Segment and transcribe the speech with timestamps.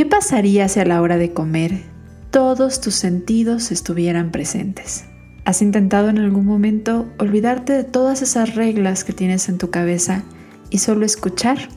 [0.00, 1.82] ¿Qué pasaría si a la hora de comer
[2.30, 5.04] todos tus sentidos estuvieran presentes?
[5.44, 10.22] ¿Has intentado en algún momento olvidarte de todas esas reglas que tienes en tu cabeza
[10.70, 11.68] y solo escuchar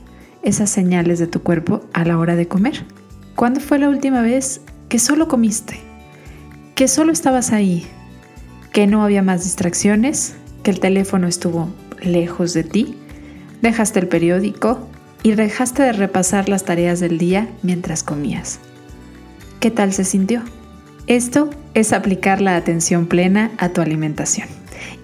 [0.42, 2.86] esas señales de tu cuerpo a la hora de comer?
[3.36, 5.78] ¿Cuándo fue la última vez que solo comiste?
[6.74, 7.86] Que solo estabas ahí,
[8.72, 11.68] que no había más distracciones, que el teléfono estuvo
[12.00, 12.96] lejos de ti,
[13.60, 14.88] dejaste el periódico
[15.24, 18.60] y dejaste de repasar las tareas del día mientras comías.
[19.58, 20.42] ¿Qué tal se sintió?
[21.06, 24.46] Esto es aplicar la atención plena a tu alimentación.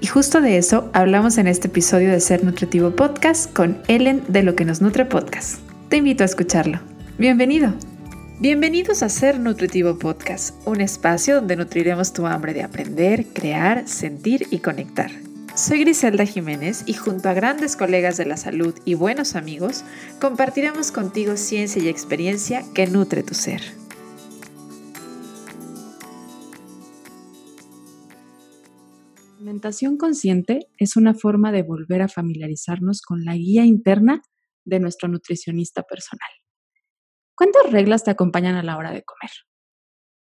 [0.01, 4.43] Y justo de eso hablamos en este episodio de Ser Nutritivo Podcast con Ellen de
[4.43, 5.61] Lo que nos nutre Podcast.
[5.89, 6.81] Te invito a escucharlo.
[7.17, 7.73] Bienvenido.
[8.41, 14.47] Bienvenidos a Ser Nutritivo Podcast, un espacio donde nutriremos tu hambre de aprender, crear, sentir
[14.51, 15.11] y conectar.
[15.57, 19.85] Soy Griselda Jiménez y junto a grandes colegas de la salud y buenos amigos,
[20.21, 23.61] compartiremos contigo ciencia y experiencia que nutre tu ser.
[29.37, 34.23] Alimentación consciente es una forma de volver a familiarizarnos con la guía interna
[34.65, 36.31] de nuestro nutricionista personal.
[37.35, 39.31] ¿Cuántas reglas te acompañan a la hora de comer?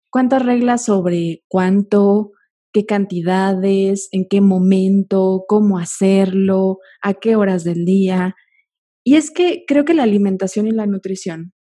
[0.09, 2.31] ¿Cuántas reglas sobre cuánto,
[2.73, 8.35] qué cantidades, en qué momento, cómo hacerlo, a qué horas del día?
[9.03, 11.53] Y es que creo que la alimentación y la nutrición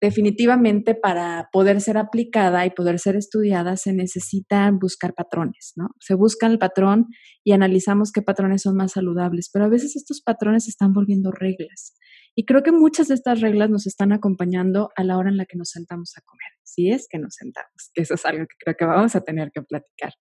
[0.00, 5.88] definitivamente para poder ser aplicada y poder ser estudiada se necesitan buscar patrones, ¿no?
[6.00, 7.06] Se busca el patrón
[7.44, 11.94] y analizamos qué patrones son más saludables, pero a veces estos patrones están volviendo reglas.
[12.38, 15.46] Y creo que muchas de estas reglas nos están acompañando a la hora en la
[15.46, 18.56] que nos sentamos a comer, si es que nos sentamos, que eso es algo que
[18.58, 20.12] creo que vamos a tener que platicar.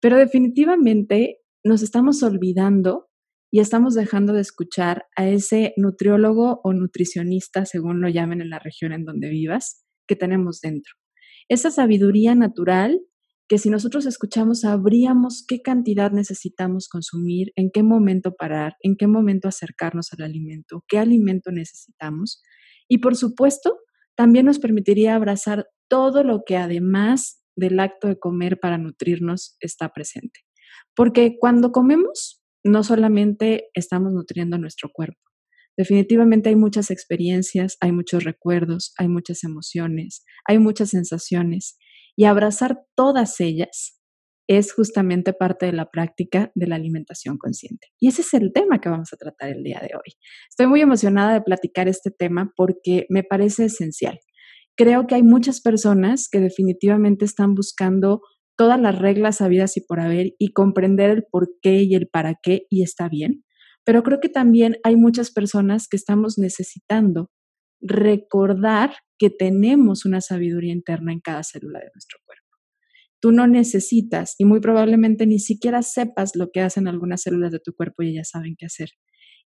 [0.00, 3.08] Pero definitivamente nos estamos olvidando
[3.50, 8.60] y estamos dejando de escuchar a ese nutriólogo o nutricionista, según lo llamen en la
[8.60, 10.94] región en donde vivas, que tenemos dentro.
[11.48, 13.00] Esa sabiduría natural
[13.50, 19.08] que si nosotros escuchamos sabríamos qué cantidad necesitamos consumir, en qué momento parar, en qué
[19.08, 22.40] momento acercarnos al alimento, qué alimento necesitamos.
[22.88, 23.76] Y por supuesto,
[24.14, 29.88] también nos permitiría abrazar todo lo que además del acto de comer para nutrirnos está
[29.88, 30.42] presente.
[30.94, 35.18] Porque cuando comemos, no solamente estamos nutriendo nuestro cuerpo,
[35.76, 41.78] definitivamente hay muchas experiencias, hay muchos recuerdos, hay muchas emociones, hay muchas sensaciones
[42.16, 44.00] y abrazar todas ellas
[44.48, 47.86] es justamente parte de la práctica de la alimentación consciente.
[48.00, 50.14] Y ese es el tema que vamos a tratar el día de hoy.
[50.48, 54.18] Estoy muy emocionada de platicar este tema porque me parece esencial.
[54.76, 58.22] Creo que hay muchas personas que definitivamente están buscando
[58.56, 62.34] todas las reglas sabidas y por haber y comprender el por qué y el para
[62.42, 63.44] qué y está bien.
[63.84, 67.30] Pero creo que también hay muchas personas que estamos necesitando
[67.80, 72.46] recordar que tenemos una sabiduría interna en cada célula de nuestro cuerpo.
[73.20, 77.60] Tú no necesitas y muy probablemente ni siquiera sepas lo que hacen algunas células de
[77.60, 78.88] tu cuerpo y ellas saben qué hacer.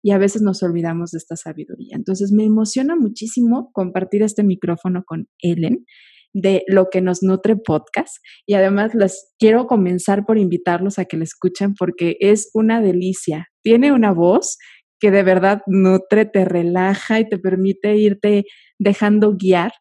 [0.00, 1.96] Y a veces nos olvidamos de esta sabiduría.
[1.96, 5.84] Entonces me emociona muchísimo compartir este micrófono con Ellen
[6.32, 11.16] de lo que nos nutre podcast y además les quiero comenzar por invitarlos a que
[11.16, 13.48] le escuchen porque es una delicia.
[13.62, 14.56] Tiene una voz
[15.00, 18.44] que de verdad nutre, te relaja y te permite irte
[18.78, 19.72] dejando guiar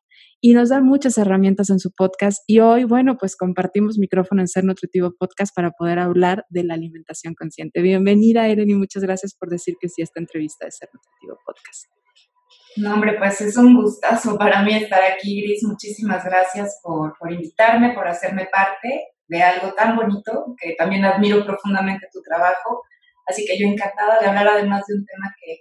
[0.46, 2.44] y nos da muchas herramientas en su podcast.
[2.48, 6.74] Y hoy, bueno, pues compartimos micrófono en Ser Nutritivo Podcast para poder hablar de la
[6.74, 7.82] alimentación consciente.
[7.82, 11.40] Bienvenida, Eren, y muchas gracias por decir que sí a esta entrevista de Ser Nutritivo
[11.46, 11.86] Podcast.
[12.76, 15.64] No, hombre, pues es un gustazo para mí estar aquí, Gris.
[15.64, 21.46] Muchísimas gracias por, por invitarme, por hacerme parte de algo tan bonito, que también admiro
[21.46, 22.84] profundamente tu trabajo.
[23.28, 25.60] Así que yo encantada de hablar además de un tema que,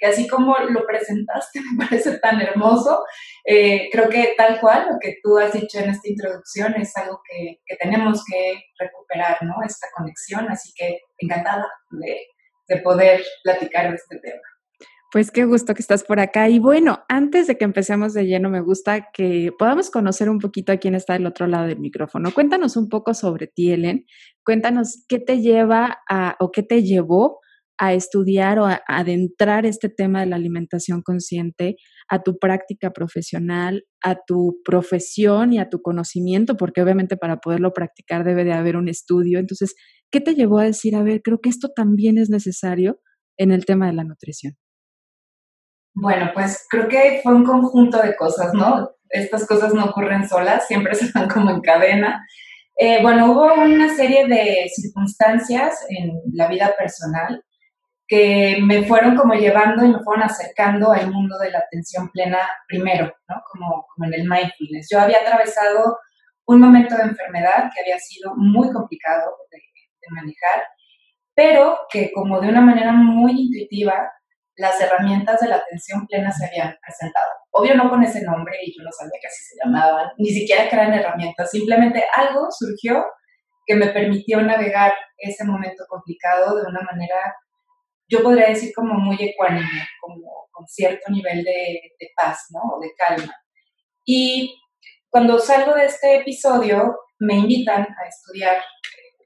[0.00, 3.04] que así como lo presentaste me parece tan hermoso,
[3.44, 7.20] eh, creo que tal cual lo que tú has dicho en esta introducción es algo
[7.28, 9.54] que, que tenemos que recuperar, ¿no?
[9.64, 12.18] Esta conexión, así que encantada de,
[12.68, 14.40] de poder platicar de este tema.
[15.12, 16.48] Pues qué gusto que estás por acá.
[16.48, 20.70] Y bueno, antes de que empecemos de lleno, me gusta que podamos conocer un poquito
[20.70, 22.32] a quién está del otro lado del micrófono.
[22.32, 24.06] Cuéntanos un poco sobre ti, Ellen.
[24.44, 27.40] Cuéntanos qué te lleva a, o qué te llevó
[27.80, 31.76] a estudiar o a, adentrar este tema de la alimentación consciente
[32.08, 37.72] a tu práctica profesional, a tu profesión y a tu conocimiento, porque obviamente para poderlo
[37.72, 39.38] practicar debe de haber un estudio.
[39.38, 39.74] Entonces,
[40.10, 43.00] ¿qué te llevó a decir, a ver, creo que esto también es necesario
[43.38, 44.56] en el tema de la nutrición?
[45.94, 48.90] Bueno, pues creo que fue un conjunto de cosas, ¿no?
[49.08, 52.26] Estas cosas no ocurren solas, siempre se van como en cadena.
[52.76, 57.42] Eh, bueno, hubo una serie de circunstancias en la vida personal
[58.10, 62.38] que me fueron como llevando y me fueron acercando al mundo de la atención plena
[62.66, 63.36] primero, ¿no?
[63.48, 64.88] Como, en el mindfulness.
[64.90, 65.96] Yo había atravesado
[66.46, 70.66] un momento de enfermedad que había sido muy complicado de, de manejar,
[71.36, 74.10] pero que como de una manera muy intuitiva
[74.56, 77.30] las herramientas de la atención plena se habían presentado.
[77.52, 80.68] Obvio no con ese nombre y yo no sabía que así se llamaban, ni siquiera
[80.68, 83.04] que eran herramientas, simplemente algo surgió
[83.66, 87.36] que me permitió navegar ese momento complicado de una manera,
[88.10, 92.60] yo podría decir como muy ecuánime, como con cierto nivel de, de paz, ¿no?
[92.76, 93.34] O de calma.
[94.04, 94.54] Y
[95.08, 98.56] cuando salgo de este episodio, me invitan a estudiar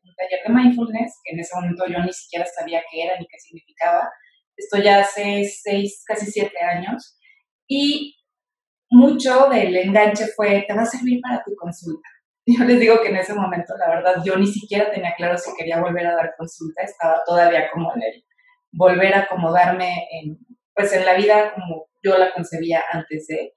[0.02, 3.26] un taller de mindfulness, que en ese momento yo ni siquiera sabía qué era ni
[3.26, 4.10] qué significaba,
[4.56, 7.18] esto ya hace seis, casi siete años,
[7.66, 8.16] y
[8.90, 12.08] mucho del enganche fue, te va a servir para tu consulta.
[12.46, 15.50] Yo les digo que en ese momento, la verdad, yo ni siquiera tenía claro si
[15.56, 18.24] quería volver a dar consulta, estaba todavía como en el
[18.76, 20.38] volver a acomodarme en,
[20.74, 23.52] pues en la vida como yo la concebía antes de,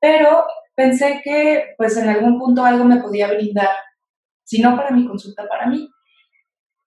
[0.00, 0.44] pero
[0.74, 3.76] pensé que pues en algún punto algo me podía brindar,
[4.44, 5.88] si no para mi consulta, para mí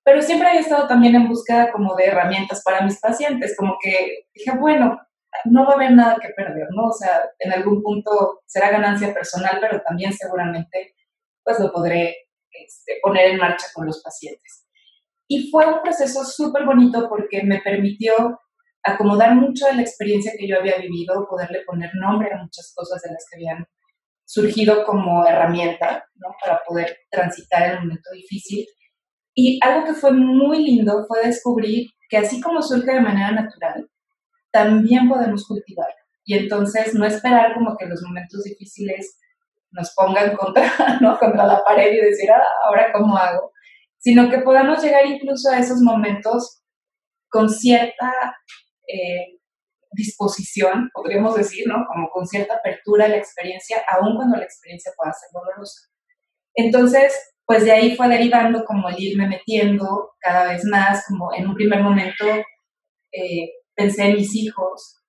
[0.08, 4.28] pero siempre he estado también en búsqueda como de herramientas para mis pacientes, como que
[4.34, 4.98] dije, bueno,
[5.44, 6.86] no va a haber nada que perder, ¿no?
[6.86, 10.96] O sea, en algún punto será ganancia personal, pero también seguramente
[11.44, 12.16] pues lo podré
[12.52, 14.67] este, poner en marcha con los pacientes.
[15.28, 18.40] Y fue un proceso súper bonito porque me permitió
[18.84, 23.02] acomodar mucho de la experiencia que yo había vivido, poderle poner nombre a muchas cosas
[23.02, 23.66] de las que habían
[24.26, 26.06] surgido como herramienta.
[26.44, 28.66] Para poder transitar el momento difícil
[29.40, 33.88] y algo que fue muy lindo fue descubrir que así como surge de manera natural,
[34.52, 35.94] también podemos cultivar.
[36.26, 39.20] Y entonces no esperar como que los momentos difíciles
[39.70, 40.64] nos pongan contra,
[41.02, 41.20] ¿no?
[41.20, 43.52] contra la pared y decir, ah, ahora cómo hago,
[44.08, 46.64] sino que podamos llegar incluso a esos momentos
[47.30, 48.38] con cierta
[48.88, 49.38] eh,
[49.92, 51.86] disposición, podríamos decir, ¿no?
[51.92, 55.90] Como con cierta apertura a la experiencia, aun cuando la experiencia pueda ser dolorosa.
[56.56, 61.46] Entonces, pues de ahí fue derivando como el irme metiendo cada vez más, como en
[61.46, 62.26] un primer momento
[63.12, 65.04] eh, pensé en mis hijos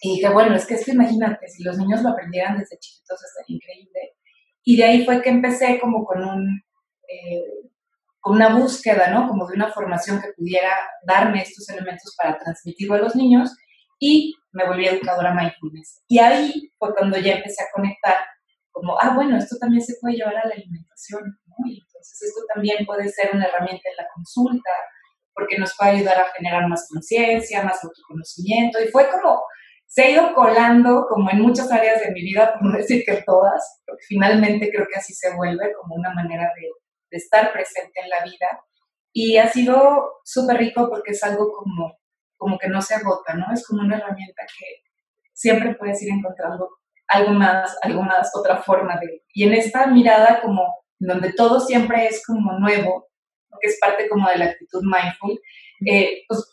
[0.00, 3.22] y dije, bueno, es que es que imagínate, si los niños lo aprendieran desde chiquitos
[3.22, 4.16] estaría increíble.
[4.64, 6.62] Y de ahí fue que empecé como con un...
[7.06, 7.71] Eh,
[8.22, 9.26] con una búsqueda, ¿no?
[9.26, 10.70] Como de una formación que pudiera
[11.04, 13.50] darme estos elementos para transmitirlo a los niños
[13.98, 16.02] y me volví educadora mindfulness.
[16.06, 18.14] Y ahí fue cuando ya empecé a conectar
[18.70, 21.66] como, ah, bueno, esto también se puede llevar a la alimentación, ¿no?
[21.66, 24.70] Y entonces esto también puede ser una herramienta en la consulta,
[25.34, 29.42] porque nos puede ayudar a generar más conciencia, más autoconocimiento, y fue como,
[29.86, 33.22] se ha ido colando como en muchas áreas de mi vida, por no decir que
[33.26, 36.68] todas, porque finalmente creo que así se vuelve como una manera de,
[37.12, 38.64] de estar presente en la vida.
[39.12, 41.98] Y ha sido súper rico porque es algo como,
[42.36, 43.52] como que no se agota, ¿no?
[43.52, 44.82] Es como una herramienta que
[45.32, 46.68] siempre puedes ir encontrando
[47.08, 48.02] algo más, algo
[48.34, 49.22] otra forma de...
[49.34, 50.62] Y en esta mirada como
[50.98, 53.08] donde todo siempre es como nuevo,
[53.60, 55.38] que es parte como de la actitud mindful,
[55.86, 56.44] eh, pues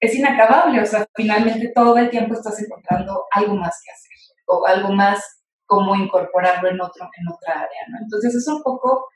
[0.00, 4.04] es inacabable, o sea, finalmente todo el tiempo estás encontrando algo más que hacer
[4.46, 5.22] o algo más
[5.66, 7.98] como incorporarlo en, otro, en otra área, ¿no?
[8.02, 9.06] Entonces es un poco,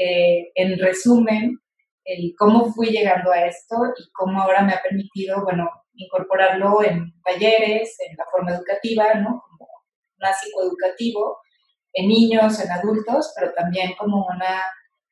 [0.00, 1.58] eh, en resumen,
[2.04, 7.12] el cómo fui llegando a esto y cómo ahora me ha permitido, bueno, incorporarlo en
[7.22, 9.42] talleres, en la forma educativa, ¿no?
[10.18, 11.38] más psicoeducativo
[11.92, 14.62] en niños, en adultos, pero también como una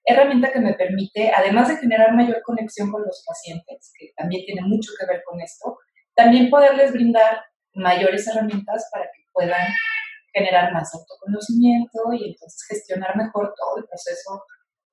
[0.04, 4.62] herramienta que me permite, además de generar mayor conexión con los pacientes, que también tiene
[4.62, 5.76] mucho que ver con esto,
[6.14, 7.42] también poderles brindar
[7.74, 9.66] mayores herramientas para que puedan
[10.32, 14.42] generar más autoconocimiento y entonces gestionar mejor todo el proceso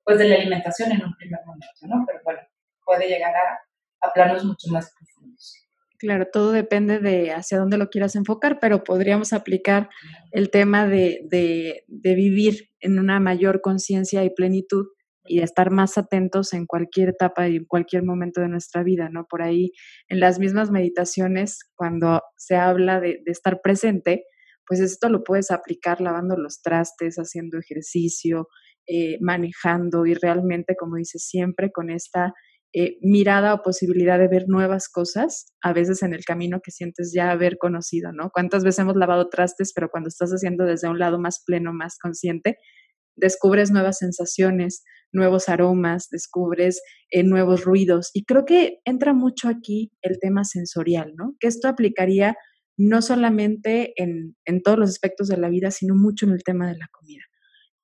[0.06, 2.04] pues, de la alimentación en un primer momento, ¿no?
[2.06, 2.40] Pero bueno,
[2.84, 5.54] puede llegar a, a planos mucho más profundos.
[5.98, 9.88] Claro, todo depende de hacia dónde lo quieras enfocar, pero podríamos aplicar
[10.30, 14.86] el tema de, de, de vivir en una mayor conciencia y plenitud
[15.24, 19.08] y de estar más atentos en cualquier etapa y en cualquier momento de nuestra vida,
[19.10, 19.26] ¿no?
[19.28, 19.72] Por ahí,
[20.08, 24.24] en las mismas meditaciones, cuando se habla de, de estar presente,
[24.66, 28.48] pues esto lo puedes aplicar lavando los trastes, haciendo ejercicio,
[28.86, 32.32] eh, manejando y realmente, como dices, siempre con esta
[32.72, 37.12] eh, mirada o posibilidad de ver nuevas cosas, a veces en el camino que sientes
[37.14, 38.30] ya haber conocido, ¿no?
[38.30, 41.96] ¿Cuántas veces hemos lavado trastes, pero cuando estás haciendo desde un lado más pleno, más
[41.98, 42.58] consciente,
[43.16, 48.10] descubres nuevas sensaciones, nuevos aromas, descubres eh, nuevos ruidos.
[48.12, 51.34] Y creo que entra mucho aquí el tema sensorial, ¿no?
[51.40, 52.36] Que esto aplicaría
[52.76, 56.68] no solamente en, en todos los aspectos de la vida, sino mucho en el tema
[56.68, 57.22] de la comida.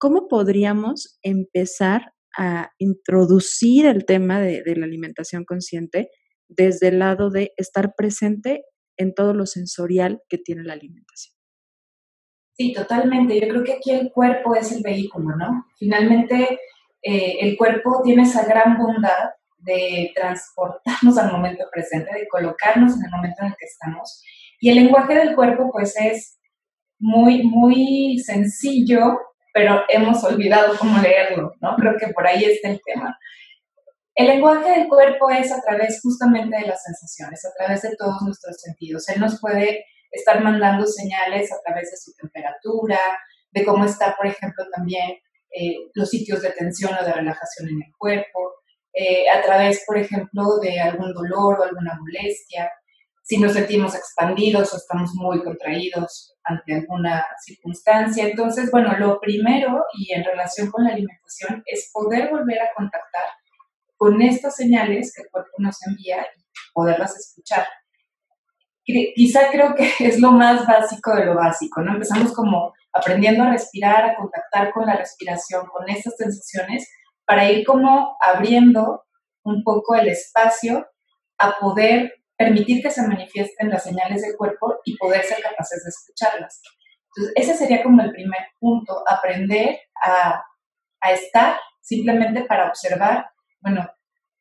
[0.03, 6.11] ¿Cómo podríamos empezar a introducir el tema de, la alimentación consciente
[6.49, 8.65] desde el lado de estar presente
[8.97, 11.37] en todo lo sensorial que tiene la alimentación.
[12.55, 13.41] Sí, totalmente.
[13.41, 15.67] Yo creo que aquí el cuerpo es el vehículo, ¿no?
[15.79, 16.59] Finalmente,
[17.01, 23.05] eh, el cuerpo tiene esa gran bondad de transportarnos al momento presente, de colocarnos en
[23.05, 24.21] el momento en el que estamos.
[24.59, 26.41] Y el lenguaje del cuerpo, pues, es
[26.99, 29.17] muy, muy sencillo,
[29.53, 31.77] pero hemos olvidado cómo leerlo, ¿no?
[31.77, 33.19] Creo que por ahí está el tema.
[34.15, 38.21] El lenguaje del cuerpo es a través justamente de las sensaciones, a través de todos
[38.23, 39.09] nuestros sentidos.
[39.09, 42.99] Él nos puede estar mandando señales a través de su temperatura,
[43.51, 45.13] de cómo está, por ejemplo, también
[45.51, 48.55] eh, los sitios de tensión o de relajación en el cuerpo,
[48.95, 52.71] eh, a través, por ejemplo, de algún dolor o alguna molestia,
[53.33, 58.29] si nos sentimos expandidos o estamos muy contraídos ante alguna circunstancia.
[58.29, 63.25] Entonces, bueno, lo primero y en relación con la alimentación es poder volver a contactar
[63.97, 66.43] con estas señales que el cuerpo nos envía y
[66.75, 67.67] poderlas escuchar.
[68.85, 71.95] Quizá creo que es lo más básico de lo básico, ¿no?
[71.95, 76.87] Empezamos como aprendiendo a respirar, a contactar con la respiración, con estas sensaciones,
[77.25, 79.05] para ir como abriendo
[79.43, 80.87] un poco el espacio
[81.39, 82.13] a poder
[82.45, 86.61] permitir que se manifiesten las señales del cuerpo y poder ser capaces de escucharlas.
[87.15, 90.43] Entonces, ese sería como el primer punto, aprender a,
[91.01, 93.27] a estar simplemente para observar,
[93.61, 93.89] bueno,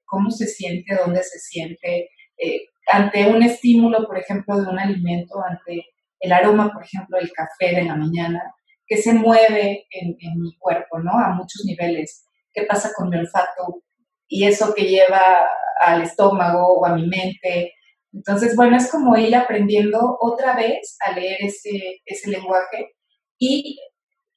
[0.06, 5.36] cómo se siente, dónde se siente, eh, ante un estímulo, por ejemplo, de un alimento,
[5.44, 5.86] ante
[6.20, 8.42] el aroma, por ejemplo, del café de la mañana,
[8.88, 11.12] que se mueve en, en mi cuerpo, ¿no?
[11.12, 12.26] A muchos niveles.
[12.54, 13.84] ¿Qué pasa con mi olfato?
[14.28, 15.48] Y eso que lleva
[15.82, 17.74] al estómago o a mi mente,
[18.14, 22.96] entonces, bueno, es como ir aprendiendo otra vez a leer ese, ese lenguaje
[23.40, 23.80] y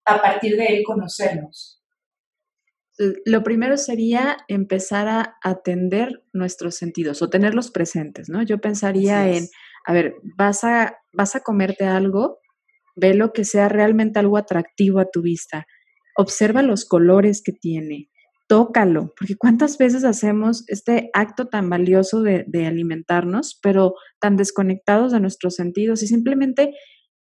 [0.05, 1.83] a partir de él conocernos.
[3.25, 8.45] Lo primero sería empezar a atender nuestros sentidos o tenerlos presentes, ¿no?
[8.45, 9.49] Yo pensaría en,
[9.85, 12.39] a ver, vas a, vas a comerte algo,
[12.95, 15.67] ve lo que sea realmente algo atractivo a tu vista,
[16.17, 18.11] observa los colores que tiene,
[18.47, 25.21] tócalo, porque cuántas veces hacemos este acto tan valioso de, alimentarnos, pero tan desconectados de
[25.21, 26.73] nuestros sentidos y simplemente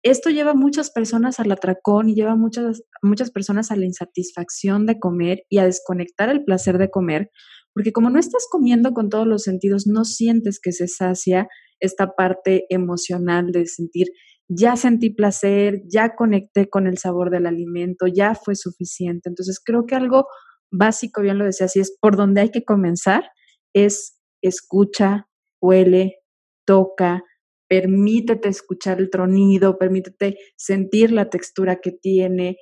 [0.01, 3.85] esto lleva a muchas personas al atracón y lleva a muchas, muchas personas a la
[3.85, 7.29] insatisfacción de comer y a desconectar el placer de comer,
[7.73, 11.47] porque como no estás comiendo con todos los sentidos, no sientes que se sacia
[11.81, 14.07] esta parte emocional de sentir,
[14.47, 19.29] ya sentí placer, ya conecté con el sabor del alimento, ya fue suficiente.
[19.29, 20.25] Entonces creo que algo
[20.71, 23.31] básico, bien lo decía, así es por donde hay que comenzar,
[23.73, 25.27] es escucha,
[25.61, 26.19] huele,
[26.65, 27.23] toca,
[27.67, 32.57] permítete escuchar el tronido, permítete sentir la textura que tiene,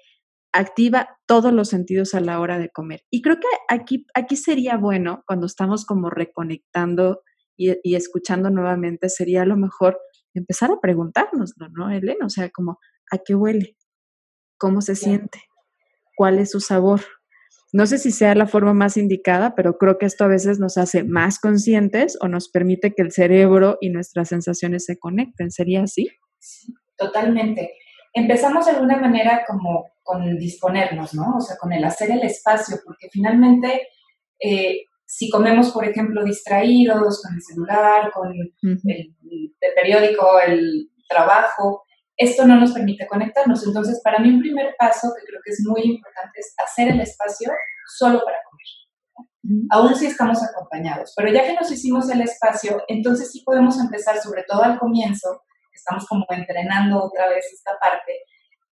[0.51, 3.01] activa todos los sentidos a la hora de comer.
[3.11, 7.21] Y creo que aquí, aquí sería bueno, cuando estamos como reconectando
[7.55, 9.99] y, y escuchando nuevamente, sería a lo mejor
[10.33, 12.25] empezar a preguntárnoslo, ¿no, Elena?
[12.25, 12.79] O sea, como,
[13.11, 13.77] ¿a qué huele?
[14.57, 15.39] ¿Cómo se siente?
[16.15, 17.01] ¿Cuál es su sabor?
[17.73, 20.77] No sé si sea la forma más indicada, pero creo que esto a veces nos
[20.77, 25.51] hace más conscientes o nos permite que el cerebro y nuestras sensaciones se conecten.
[25.51, 26.09] ¿Sería así?
[26.39, 27.73] Sí, totalmente.
[28.13, 31.35] Empezamos de alguna manera como con disponernos, ¿no?
[31.37, 33.89] O sea, con el hacer el espacio, porque finalmente
[34.39, 41.83] eh, si comemos, por ejemplo, distraídos con el celular, con el, el periódico, el trabajo,
[42.17, 43.65] esto no nos permite conectarnos.
[43.65, 46.99] Entonces, para mí un primer paso que creo que es muy importante es hacer el
[46.99, 47.51] espacio
[47.97, 51.13] solo para comer, aún si estamos acompañados.
[51.15, 55.43] Pero ya que nos hicimos el espacio, entonces sí podemos empezar, sobre todo al comienzo,
[55.71, 58.13] estamos como entrenando otra vez esta parte,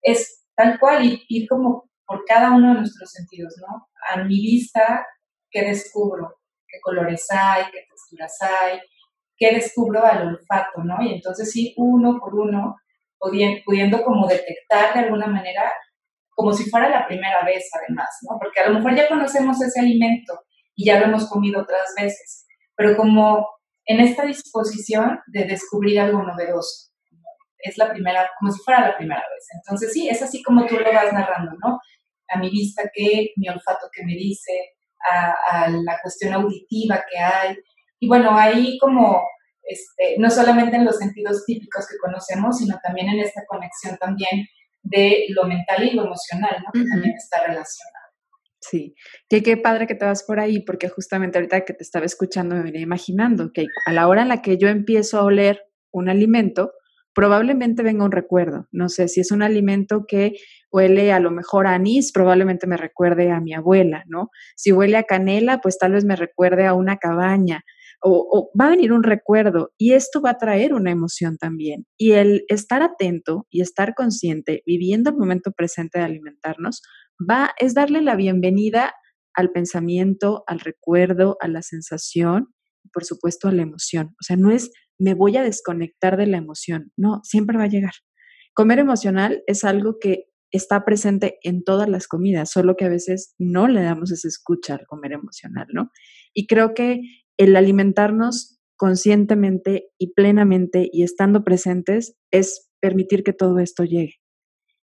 [0.02, 3.88] es tal cual ir, ir como por cada uno de nuestros sentidos, ¿no?
[4.12, 5.06] A mi vista,
[5.50, 6.40] ¿qué descubro?
[6.68, 7.64] ¿Qué colores hay?
[7.72, 8.80] ¿Qué texturas hay?
[9.38, 11.02] ¿Qué descubro al olfato, no?
[11.02, 12.76] Y entonces sí, uno por uno,
[13.20, 15.72] pudiendo como detectar de alguna manera
[16.30, 18.38] como si fuera la primera vez además, ¿no?
[18.38, 20.38] Porque a lo mejor ya conocemos ese alimento
[20.76, 22.46] y ya lo hemos comido otras veces,
[22.76, 23.48] pero como
[23.86, 26.92] en esta disposición de descubrir algo novedoso.
[27.58, 29.48] Es la primera, como si fuera la primera vez.
[29.54, 31.80] Entonces sí, es así como tú lo vas narrando, ¿no?
[32.28, 34.52] A mi vista qué, mi olfato que me dice,
[35.10, 37.56] a, a la cuestión auditiva que hay.
[38.00, 39.24] Y bueno, ahí como
[39.66, 44.48] este, no solamente en los sentidos típicos que conocemos, sino también en esta conexión también
[44.84, 46.72] de lo mental y lo emocional, ¿no?
[46.72, 48.06] que también está relacionado.
[48.60, 48.96] Sí,
[49.30, 52.56] que qué padre que te vas por ahí, porque justamente ahorita que te estaba escuchando
[52.56, 56.10] me venía imaginando que a la hora en la que yo empiezo a oler un
[56.10, 56.72] alimento,
[57.14, 58.68] probablemente venga un recuerdo.
[58.72, 60.34] No sé, si es un alimento que
[60.72, 64.30] huele a lo mejor a anís, probablemente me recuerde a mi abuela, ¿no?
[64.56, 67.64] Si huele a canela, pues tal vez me recuerde a una cabaña
[68.08, 71.86] o, va a venir un recuerdo y esto va a traer una emoción también.
[71.98, 76.82] Y el estar atento y estar consciente, viviendo el momento presente de alimentarnos,
[77.20, 78.94] va, es darle la bienvenida
[79.34, 84.10] al pensamiento, al recuerdo, a la sensación y por supuesto a la emoción.
[84.22, 87.70] O sea, no es me voy a desconectar de la emoción, no, siempre va a
[87.70, 87.94] llegar.
[88.54, 93.34] Comer emocional es algo que está presente en todas las comidas, solo que a veces
[93.38, 95.92] no le damos esa escucha al comer emocional, ¿no?
[96.34, 97.02] Y creo que
[97.38, 104.16] el alimentarnos conscientemente y plenamente y estando presentes es permitir que todo esto llegue.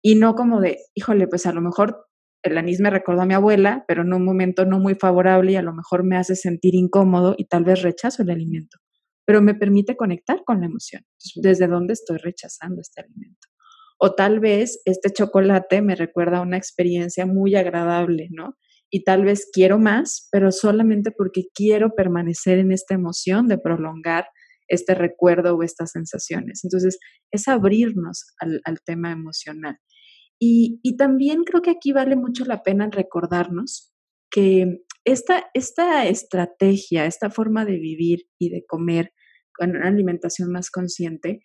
[0.01, 2.05] Y no como de, híjole, pues a lo mejor
[2.43, 5.55] el anís me recordó a mi abuela, pero en un momento no muy favorable y
[5.55, 8.77] a lo mejor me hace sentir incómodo y tal vez rechazo el alimento,
[9.25, 11.03] pero me permite conectar con la emoción.
[11.35, 13.47] ¿Desde dónde estoy rechazando este alimento?
[13.99, 18.55] O tal vez este chocolate me recuerda una experiencia muy agradable, ¿no?
[18.89, 24.27] Y tal vez quiero más, pero solamente porque quiero permanecer en esta emoción de prolongar
[24.67, 26.61] este recuerdo o estas sensaciones.
[26.63, 26.99] Entonces,
[27.31, 29.77] es abrirnos al, tema emocional.
[30.39, 33.93] Y, también creo que aquí vale mucho la pena recordarnos
[34.29, 39.13] que esta, esta estrategia, esta forma de vivir y de comer
[39.57, 41.41] con una alimentación más consciente,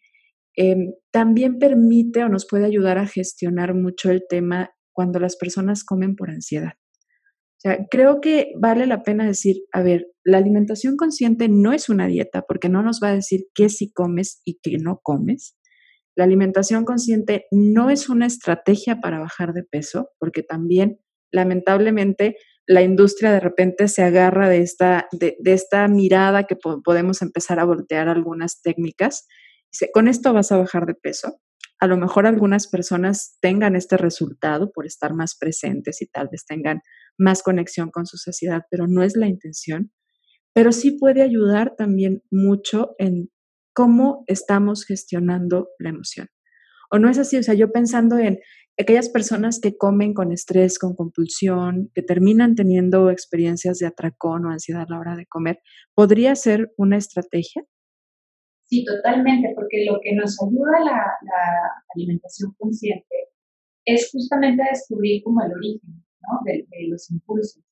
[0.55, 5.83] Em, también permite o nos puede ayudar a gestionar mucho el tema cuando las personas
[5.85, 6.73] comen por ansiedad.
[7.63, 12.09] Sea, creo que vale la pena decir, a ver, la alimentación consciente no es una
[12.09, 15.57] dieta porque no nos va a decir qué sí comes y qué no comes.
[16.17, 20.99] La alimentación consciente no es una estrategia para bajar de peso porque también,
[21.31, 27.61] lamentablemente, la industria de repente se agarra de esta, de, esta mirada que podemos empezar
[27.61, 29.27] a voltear algunas técnicas
[29.73, 31.41] Dice, con esto vas a bajar de peso.
[31.81, 36.45] A lo mejor algunas personas tengan este resultado por estar más presentes y tal vez
[36.45, 36.83] tengan
[37.19, 39.93] más conexión con su sociedad, pero no es la intención.
[40.55, 43.31] Pero sí puede ayudar también mucho en
[43.75, 46.29] cómo estamos gestionando la emoción.
[46.91, 47.39] ¿O no es así?
[47.39, 48.39] O sea, yo pensando en
[48.79, 54.51] aquellas personas que comen con estrés, con compulsión, que terminan teniendo experiencias de atracón o
[54.51, 55.61] ansiedad a la hora de comer,
[55.95, 57.65] ¿podría ser una estrategia?
[58.65, 63.17] Sí, totalmente, porque lo que nos ayuda la, la alimentación consciente
[63.85, 66.41] es justamente a descubrir como el origen ¿no?
[66.45, 67.63] de, los impulsos.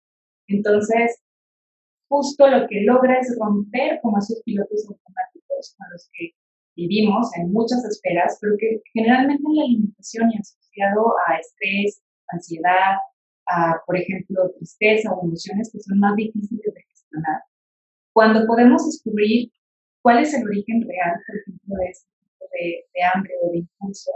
[0.48, 1.20] Entonces,
[2.08, 6.32] justo lo que logra es romper como esos pilotos automáticos con los que
[6.76, 12.96] vivimos en muchas esferas, pero que generalmente en la alimentación y asociado a estrés, ansiedad,
[13.46, 17.42] a, por ejemplo, tristeza o emociones que son más difíciles de gestionar.
[18.12, 19.50] Cuando podemos descubrir
[20.02, 24.10] cuál es el origen real, por ejemplo, de este tipo de, hambre o de impulso,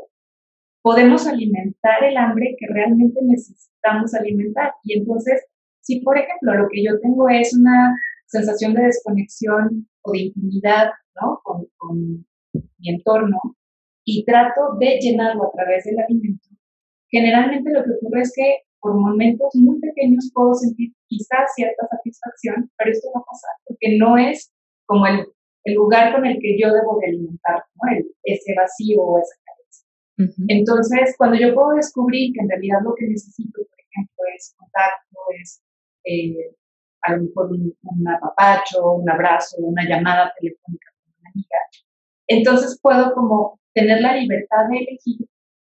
[0.84, 4.74] podemos alimentar el hambre que realmente necesitamos alimentar.
[4.82, 5.42] Y entonces,
[5.80, 10.90] si por ejemplo lo que yo tengo es una sensación de desconexión o de intimidad
[11.18, 11.40] ¿no?
[11.42, 13.38] con, mi entorno
[14.04, 16.48] y trato de llenarlo a través del alimento,
[17.10, 22.70] generalmente lo que ocurre es que por momentos muy pequeños puedo sentir quizás cierta satisfacción,
[22.76, 24.52] pero esto va a pasar porque no es
[24.86, 25.24] como el
[25.64, 28.06] el lugar con el que yo debo de alimentar, ¿no?
[28.22, 29.34] ese vacío o esa
[30.48, 35.18] Entonces, cuando yo puedo descubrir que en realidad lo que necesito, por ejemplo, es contacto,
[35.40, 35.62] es
[36.04, 36.54] eh,
[37.02, 41.58] a lo mejor un, apapacho, un abrazo, una llamada telefónica con una amiga,
[42.28, 45.26] entonces puedo como tener la libertad de elegir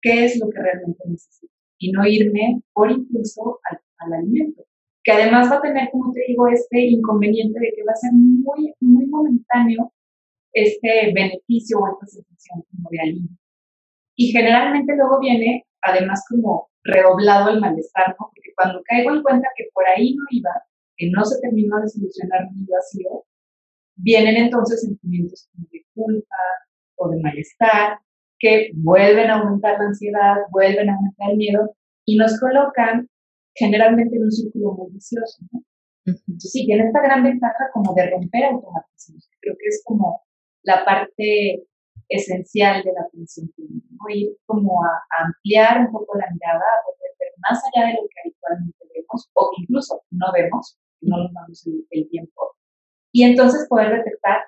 [0.01, 3.59] qué es lo que realmente necesito y no irme por impulso
[3.99, 4.67] al alimento
[5.07, 8.11] que además va a tener, como te digo, este inconveniente de que va a ser
[8.11, 9.93] muy, muy momentáneo
[10.51, 13.29] este beneficio o esta sensación como de alivio.
[14.17, 18.29] Y generalmente luego viene, además, como redoblado el malestar, ¿no?
[18.33, 20.51] Porque cuando caigo en cuenta que por ahí no iba,
[20.95, 23.25] que no se terminó de solucionar mi vacío,
[23.95, 26.35] vienen entonces sentimientos como de culpa
[26.95, 27.99] o de malestar,
[28.39, 31.75] que vuelven a aumentar la ansiedad, vuelven a aumentar el miedo
[32.05, 33.07] y nos colocan
[33.53, 35.63] generalmente en un círculo muy vicioso, ¿no?
[36.05, 39.29] Entonces, sí, tiene esta gran ventaja como de romper automatismos.
[39.41, 40.21] Creo que es como
[40.63, 41.67] la parte
[42.09, 44.09] esencial de la atención ¿no?
[44.09, 48.07] Ir como a, ampliar un poco la mirada, a poder ver más allá de lo
[48.07, 52.55] que habitualmente vemos, o incluso no vemos, no nos damos el, tiempo.
[53.11, 54.41] Y entonces poder detectar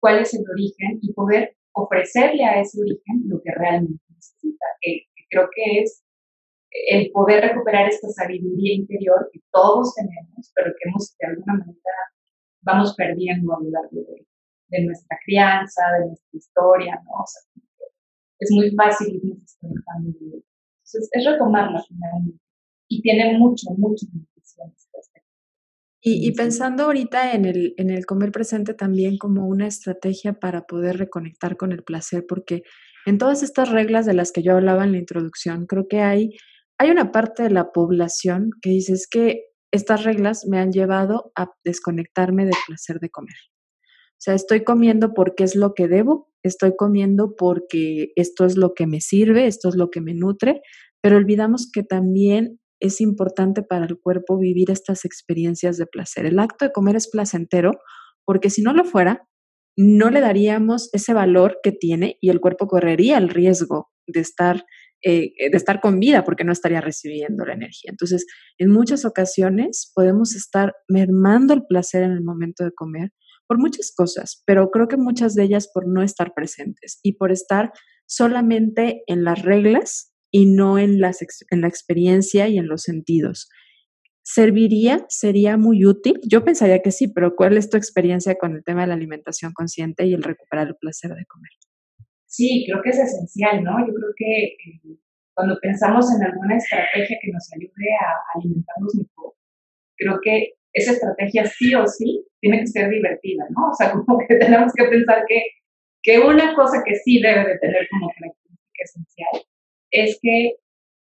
[0.00, 5.06] cuál es el origen y poder ofrecerle a ese origen lo que realmente necesita, que
[5.30, 6.02] creo que es
[6.88, 11.96] el poder recuperar esta sabiduría interior que todos tenemos, pero que hemos de alguna manera
[12.62, 14.26] vamos perdiendo a lo largo de,
[14.70, 17.22] nuestra crianza, de nuestra historia, ¿no?
[17.22, 17.42] O sea,
[18.38, 22.40] es muy fácil irnos desconectando de Entonces, es retomarla finalmente.
[22.88, 25.30] Y tiene mucho, mucho beneficio en este aspecto.
[26.00, 30.98] Y, pensando ahorita en el, en el comer presente también como una estrategia para poder
[30.98, 32.62] reconectar con el placer, porque
[33.06, 36.30] en todas estas reglas de las que yo hablaba en la introducción, creo que hay,
[36.78, 41.32] hay una parte de la población que dice es que estas reglas me han llevado
[41.34, 43.34] a desconectarme del placer de comer.
[44.16, 48.72] O sea, estoy comiendo porque es lo que debo, estoy comiendo porque esto es lo
[48.74, 50.62] que me sirve, esto es lo que me nutre,
[51.02, 56.26] pero olvidamos que también es importante para el cuerpo vivir estas experiencias de placer.
[56.26, 57.72] El acto de comer es placentero
[58.24, 59.26] porque si no lo fuera,
[59.76, 64.64] no le daríamos ese valor que tiene y el cuerpo correría el riesgo de estar,
[65.02, 67.90] eh, de estar con vida porque no estaría recibiendo la energía.
[67.90, 68.26] Entonces,
[68.58, 73.10] en muchas ocasiones podemos estar mermando el placer en el momento de comer
[73.46, 77.32] por muchas cosas, pero creo que muchas de ellas por no estar presentes y por
[77.32, 77.72] estar
[78.06, 81.18] solamente en las reglas y no en, las,
[81.50, 83.48] en la experiencia y en los sentidos.
[84.22, 85.06] ¿Serviría?
[85.08, 86.20] ¿Sería muy útil?
[86.28, 89.52] Yo pensaría que sí, pero ¿cuál es tu experiencia con el tema de la alimentación
[89.52, 91.50] consciente y el recuperar el placer de comer?
[92.26, 93.78] Sí, creo que es esencial, ¿no?
[93.86, 94.98] Yo creo que eh,
[95.32, 99.34] cuando pensamos en alguna estrategia que nos ayude a alimentarnos mejor,
[99.96, 103.70] creo que esa estrategia sí o sí tiene que ser divertida, ¿no?
[103.70, 105.42] O sea, como que tenemos que pensar que,
[106.02, 109.42] que una cosa que sí debe de tener como característica esencial
[109.90, 110.56] es que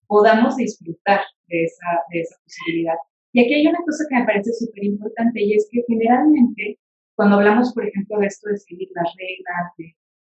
[0.07, 2.95] podamos disfrutar de esa, de esa posibilidad.
[3.33, 6.79] Y aquí hay una cosa que me parece súper importante y es que generalmente
[7.15, 9.95] cuando hablamos, por ejemplo, de esto de seguir las reglas, de,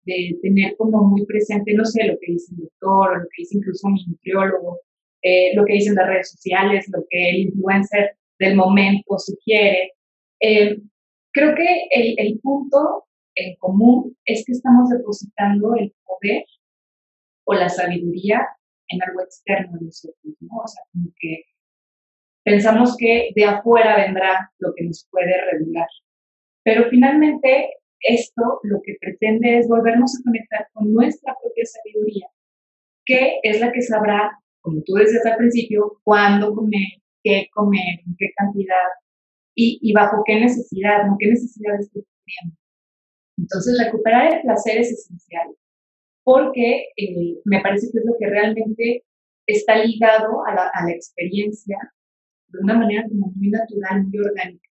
[0.06, 3.58] de tener como muy presente, no sé, lo que dice el doctor lo que dice
[3.58, 4.80] incluso mi nutriólogo,
[5.22, 9.93] eh, lo que dicen las redes sociales, lo que el influencer del momento sugiere.
[10.39, 10.78] Eh,
[11.32, 16.45] creo que el, punto en común es que estamos depositando el poder
[17.45, 18.47] o la sabiduría
[18.88, 20.58] en algo externo de nosotros, ¿no?
[20.63, 21.43] O sea, como que
[22.43, 25.88] pensamos que de afuera vendrá lo que nos puede regular.
[26.63, 32.28] Pero finalmente esto lo que pretende es volvernos a conectar con nuestra propia sabiduría,
[33.06, 38.15] que es la que sabrá, como tú decías al principio, cuándo comer, qué comer, en
[38.18, 38.89] qué cantidad
[39.56, 41.15] y, y bajo qué necesidad, ¿no?
[41.20, 42.58] qué necesidad estoy teniendo.
[43.38, 45.48] Entonces, recuperar el placer es esencial
[46.24, 49.04] porque eh, me parece que es lo que realmente
[49.48, 51.78] está ligado a la, a la experiencia
[52.50, 54.70] de una manera como muy natural, muy orgánica.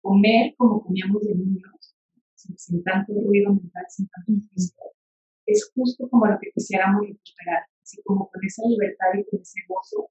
[0.00, 1.96] comer como comíamos de niños,
[2.34, 4.92] sin, tanto ruido mental, sin tanto ruido,
[5.46, 9.60] es justo como lo que quisiéramos recuperar, así como con esa libertad y con ese
[9.68, 10.10] gozo,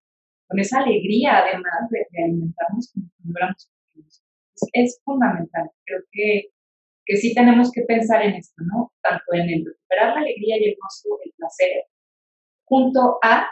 [0.52, 4.22] con esa alegría además de, alimentarnos como éramos pequeños.
[4.74, 5.72] es fundamental.
[5.86, 6.52] Creo que
[7.06, 8.94] que sí tenemos que pensar en esto, ¿no?
[9.02, 11.84] Tanto en el recuperar la alegría y el gozo, el placer,
[12.66, 13.48] junto a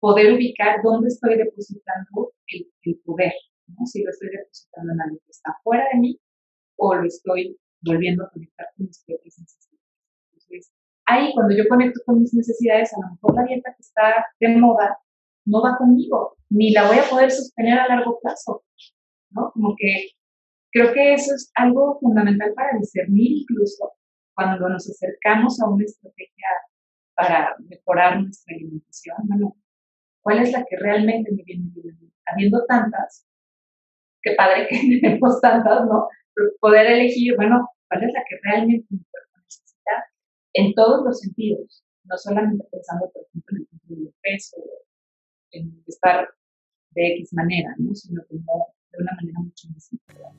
[0.00, 3.32] poder ubicar dónde estoy depositando el, poder,
[3.66, 3.86] ¿no?
[3.86, 6.20] Si lo estoy depositando en algo que está fuera de mí
[6.76, 9.84] o lo estoy volviendo a conectar con mis propias necesidades.
[10.32, 10.72] Entonces,
[11.06, 14.56] ahí cuando yo conecto con mis necesidades, a lo mejor la dieta que está de
[14.56, 14.98] moda
[15.48, 18.62] no va conmigo, ni la voy a poder sostener a largo plazo,
[19.30, 19.50] ¿no?
[19.52, 20.18] Como que
[20.70, 23.92] Creo que eso es algo fundamental para discernir incluso
[24.34, 26.46] cuando nos acercamos a una estrategia
[27.16, 29.16] para mejorar nuestra alimentación.
[29.24, 29.56] Bueno,
[30.22, 32.12] ¿cuál es la que realmente me viene bien?
[32.26, 33.26] Habiendo tantas,
[34.22, 36.08] qué padre que tenemos tantas, ¿no?
[36.60, 40.04] poder elegir, bueno, ¿cuál es la que realmente mi cuerpo necesita
[40.52, 41.82] en todos los sentidos?
[42.04, 44.56] No solamente pensando, por ejemplo, en el control del peso,
[45.52, 46.28] en estar
[46.90, 47.94] de X manera, ¿no?
[47.94, 50.38] Sino como de una manera mucho más importante.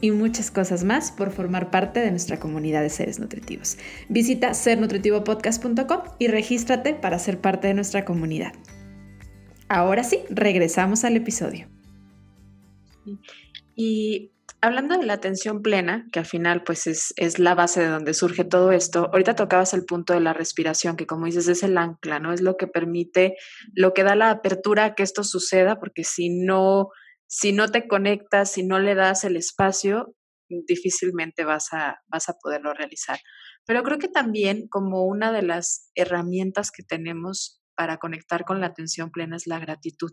[0.00, 3.78] y muchas cosas más por formar parte de nuestra comunidad de seres nutritivos.
[4.08, 8.52] Visita sernutritivopodcast.com y regístrate para ser parte de nuestra comunidad.
[9.68, 11.68] Ahora sí, regresamos al episodio.
[13.74, 17.88] Y hablando de la atención plena, que al final pues es, es, la base de
[17.88, 21.62] donde surge todo esto, ahorita tocabas el punto de la respiración, que como dices es
[21.62, 22.32] el ancla, ¿no?
[22.32, 23.36] Es lo que permite,
[23.72, 26.88] lo que da la apertura a que esto suceda, porque si no
[27.28, 30.14] si no te conectas, si no le das el espacio,
[30.48, 33.18] difícilmente vas a, vas a poderlo realizar.
[33.66, 38.68] Pero creo que también como una de las herramientas que tenemos para conectar con la
[38.68, 40.10] atención plena es la gratitud.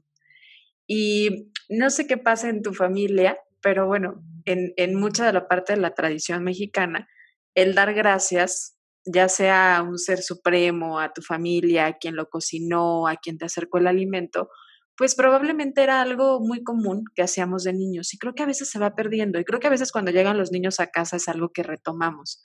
[0.87, 5.47] Y no sé qué pasa en tu familia, pero bueno, en, en mucha de la
[5.47, 7.07] parte de la tradición mexicana,
[7.55, 12.27] el dar gracias, ya sea a un ser supremo, a tu familia, a quien lo
[12.27, 14.49] cocinó, a quien te acercó el alimento,
[14.97, 18.69] pues probablemente era algo muy común que hacíamos de niños y creo que a veces
[18.69, 21.27] se va perdiendo y creo que a veces cuando llegan los niños a casa es
[21.27, 22.41] algo que retomamos.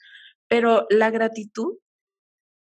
[0.47, 1.77] Pero la gratitud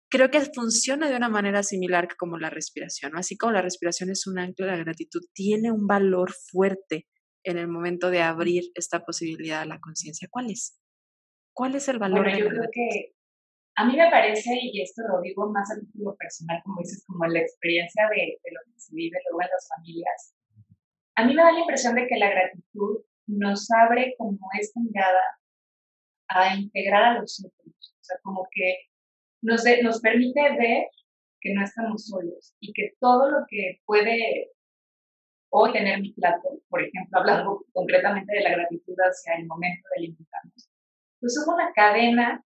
[0.10, 3.16] creo que funciona de una manera similar que como la respiración.
[3.16, 7.08] Así como la respiración es un ancla, la gratitud tiene un valor fuerte
[7.44, 10.28] en el momento de abrir esta posibilidad a la conciencia.
[10.30, 10.80] ¿Cuál es?
[11.54, 12.24] ¿Cuál es el valor?
[12.24, 13.16] Bueno, yo creo que
[13.80, 17.26] a mí me parece, y esto lo digo más a título personal, como dices, como
[17.28, 20.36] la experiencia de, de lo que se vive luego en las familias,
[21.16, 25.22] a mí me da la impresión de que la gratitud nos abre como esta mirada
[26.28, 27.96] a integrar a los otros.
[28.02, 28.80] O sea, como que
[29.42, 30.88] nos, nos permite ver
[31.40, 34.52] que no estamos solos y que todo lo que puede
[35.52, 40.04] o tener mi plato, por ejemplo, hablando concretamente de la gratitud hacia el momento de
[40.04, 40.70] alimentarnos,
[41.22, 42.44] pues es una cadena,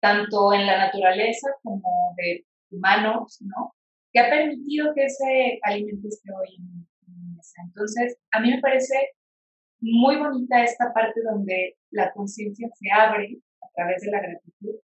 [0.00, 3.74] tanto en la naturaleza como de humanos, ¿no?
[4.12, 6.64] Que ha permitido que ese alimento esté hoy en
[7.06, 7.62] mi mesa.
[7.64, 9.12] Entonces, a mí me parece
[9.80, 14.76] muy bonita esta parte donde la conciencia se abre a través de la gratitud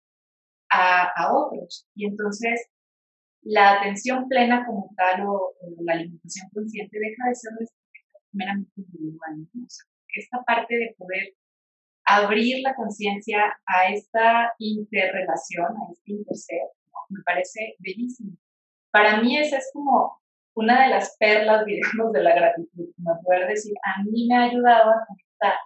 [0.69, 1.87] a, a, otros.
[1.95, 2.69] Y entonces
[3.43, 7.51] la atención plena como tal o, la alimentación consciente deja de ser
[8.31, 9.47] meramente individual.
[10.15, 11.33] esta parte de poder
[12.05, 16.61] abrir la conciencia a esta interrelación, a este interser,
[17.09, 18.37] me parece bellísimo.
[18.91, 20.19] Para mí esa es como
[20.55, 24.43] una de las perlas, digamos, de la gratitud, como poder decir, a mí me ha
[24.43, 25.57] ayudado a conectar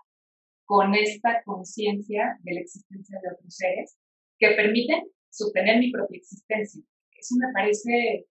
[0.65, 3.97] con esta conciencia de la existencia de otros seres
[4.38, 6.82] que permiten sostener mi propia existencia.
[7.12, 8.28] Eso me parece,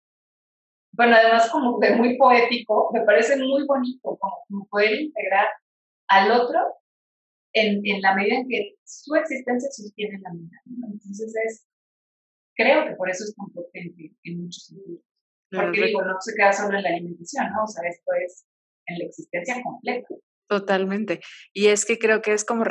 [0.91, 5.47] bueno, además como de muy poético, me parece muy bonito como, poder integrar
[6.07, 6.59] al otro
[7.53, 10.61] en, en, la medida en que su existencia sostiene la mía.
[10.65, 11.67] Entonces es,
[12.55, 15.01] creo que por eso es tan potente en muchos sentidos.
[15.51, 17.63] Porque digo, no se queda solo en la alimentación, ¿no?
[17.63, 18.45] O sea, esto es
[18.87, 20.07] en la existencia completa.
[20.47, 21.21] Totalmente.
[21.53, 22.63] Y es que creo que es como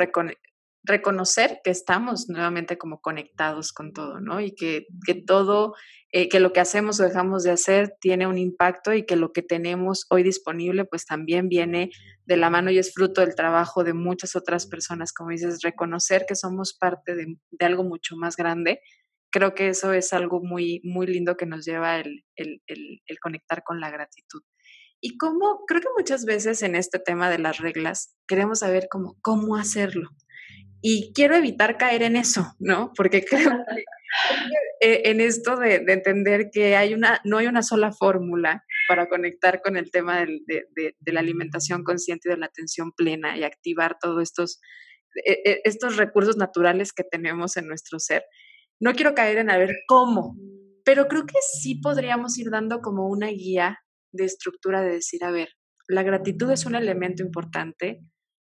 [0.83, 4.41] reconocer que estamos nuevamente como conectados con todo, ¿no?
[4.41, 5.75] Y que, que todo,
[6.11, 9.31] eh, que lo que hacemos o dejamos de hacer tiene un impacto y que lo
[9.31, 11.91] que tenemos hoy disponible pues también viene
[12.25, 16.25] de la mano y es fruto del trabajo de muchas otras personas, como dices, reconocer
[16.27, 18.81] que somos parte de, de algo mucho más grande
[19.31, 23.63] creo que eso es algo muy, muy lindo que nos lleva el, el, el, conectar
[23.63, 24.43] con la gratitud.
[24.99, 29.17] Y cómo, creo que muchas veces en este tema de las reglas queremos saber cómo,
[29.21, 30.09] cómo hacerlo.
[30.81, 32.91] Y quiero evitar caer en eso, ¿no?
[32.95, 33.83] Porque creo que
[34.81, 39.07] e, en esto de, de, entender que hay una, no hay una sola fórmula para
[39.07, 42.91] conectar con el tema del, de, de, de, la alimentación consciente y de la atención
[42.91, 44.59] plena y activar todos estos,
[45.25, 48.23] e, e, estos recursos naturales que tenemos en nuestro ser
[48.81, 50.35] no quiero caer en a ver cómo,
[50.83, 53.77] pero creo que sí podríamos ir dando como una guía
[54.11, 55.49] de estructura de decir, a ver,
[55.87, 58.01] la gratitud es un elemento importante,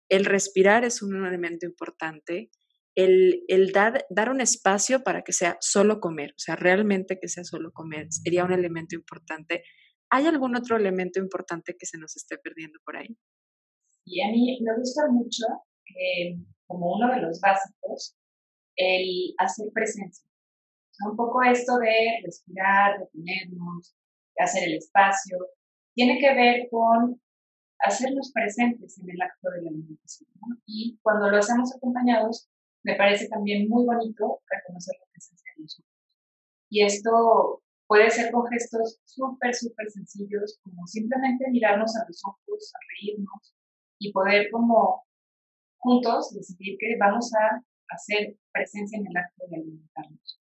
[0.10, 2.50] el respirar es un elemento importante,
[2.96, 7.28] el, el dar, dar un espacio para que sea solo comer, o sea, realmente que
[7.28, 9.64] sea solo comer, sería un elemento importante.
[10.10, 13.16] ¿Hay algún otro elemento importante que se nos esté perdiendo por ahí?
[14.06, 15.46] Y a mí me gusta mucho,
[15.86, 18.16] eh, como uno de los básicos,
[18.78, 20.28] el hacer presencia.
[21.06, 23.96] Un poco esto de respirar, detenernos,
[24.40, 25.38] hacer el espacio,
[25.94, 27.22] tiene que ver con
[27.80, 30.30] hacernos presentes en el acto de la alimentación.
[30.66, 32.50] Y cuando lo hacemos acompañados,
[32.84, 35.94] me parece también muy bonito reconocer la presencia de nosotros.
[36.70, 42.74] Y esto puede ser con gestos súper, súper sencillos, como simplemente mirarnos a los ojos,
[42.76, 43.56] a reírnos
[44.00, 45.06] y poder como
[45.78, 50.42] juntos decidir que vamos a hacer presencia en el acto de alimentarnos.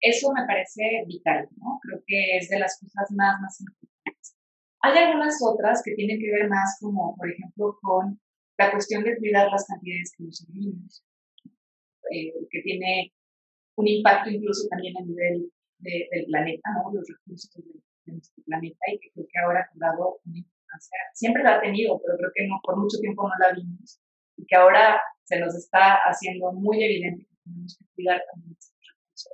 [0.00, 1.80] Eso me parece vital, ¿no?
[1.82, 4.35] Creo que es de las cosas más, más importantes.
[4.86, 8.20] Hay algunas otras que tienen que ver más como, por ejemplo, con
[8.56, 11.04] la cuestión de cuidar las cantidades que nos servimos,
[12.12, 13.12] eh, que tiene
[13.76, 16.92] un impacto incluso también a nivel del planeta, ¿no?
[16.94, 20.98] Los recursos de, nuestro planeta y que creo que ahora ha dado una importancia.
[21.14, 24.00] Siempre la ha tenido, pero creo que no, por mucho tiempo no la vimos
[24.36, 28.78] y que ahora se nos está haciendo muy evidente que tenemos que cuidar también estos
[28.78, 29.32] recursos.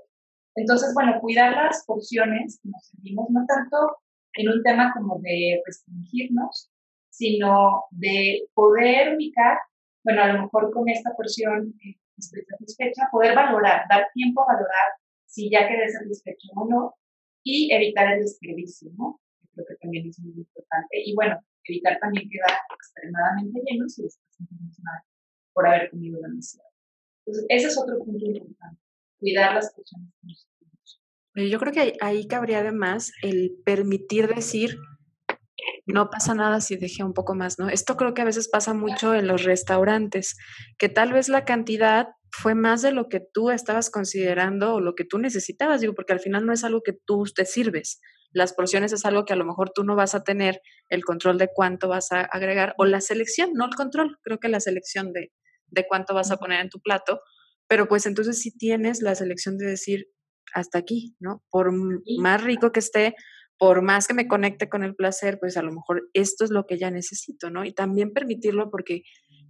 [0.55, 3.99] Entonces, bueno, cuidar las porciones que nos servimos, no tanto
[4.35, 6.71] en un tema como de restringirnos,
[7.11, 9.59] sino de poder ubicar,
[10.05, 14.55] bueno, a lo mejor con esta porción eh, estoy satisfecha, poder valorar, dar tiempo a
[14.55, 14.93] valorar
[15.27, 16.95] si ya quedé satisfecho o no,
[17.43, 19.21] y evitar el desperdicio, ¿no?
[19.53, 21.03] Creo que también es muy importante.
[21.05, 25.01] Y bueno, evitar también quedar extremadamente llenos y después sentirnos mal
[25.53, 26.69] por haber comido demasiado.
[27.25, 28.81] Entonces, ese es otro punto importante,
[29.19, 30.27] cuidar las porciones que
[31.35, 34.79] Yo creo que ahí cabría además el permitir decir,
[35.87, 37.69] no pasa nada si dejé un poco más, ¿no?
[37.69, 40.37] Esto creo que a veces pasa mucho en los restaurantes,
[40.79, 44.95] que tal vez la cantidad fue más de lo que tú estabas considerando o lo
[44.95, 48.01] que tú necesitabas, digo, porque al final no es algo que tú te sirves.
[48.33, 51.37] Las porciones es algo que a lo mejor tú no vas a tener el control
[51.37, 55.13] de cuánto vas a agregar o la selección, no el control, creo que la selección
[55.13, 55.33] de,
[55.67, 57.21] de cuánto vas a poner en tu plato,
[57.69, 60.09] pero pues entonces sí tienes la selección de decir
[60.55, 61.43] hasta aquí, ¿no?
[61.51, 61.73] Por
[62.19, 63.15] más rico que esté,
[63.59, 66.67] por más que me conecte con el placer, pues a lo mejor esto es lo
[66.67, 67.65] que ya necesito, ¿no?
[67.65, 69.03] Y también permitirlo porque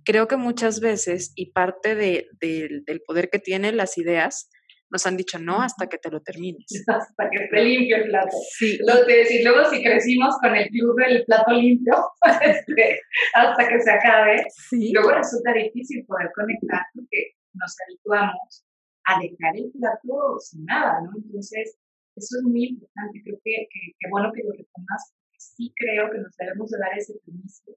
[0.05, 4.51] creo que muchas veces, y parte de, del poder que tienen las ideas,
[4.91, 6.67] nos han dicho no hasta que te lo termines.
[6.87, 8.37] Hasta que esté limpio el plato.
[8.59, 8.79] Sí.
[8.79, 11.95] y luego si crecimos con el club del plato limpio,
[12.43, 13.01] este,
[13.35, 14.45] hasta que se acabe,
[14.93, 18.67] luego resulta difícil poder conectar porque nos habituamos
[19.05, 21.13] a dejar el plato sin nada, ¿no?
[21.17, 21.79] Entonces,
[22.17, 23.23] eso es muy importante.
[23.25, 26.99] Creo que, que, bueno que lo retomas, porque sí creo que nos debemos de dar
[26.99, 27.73] ese permiso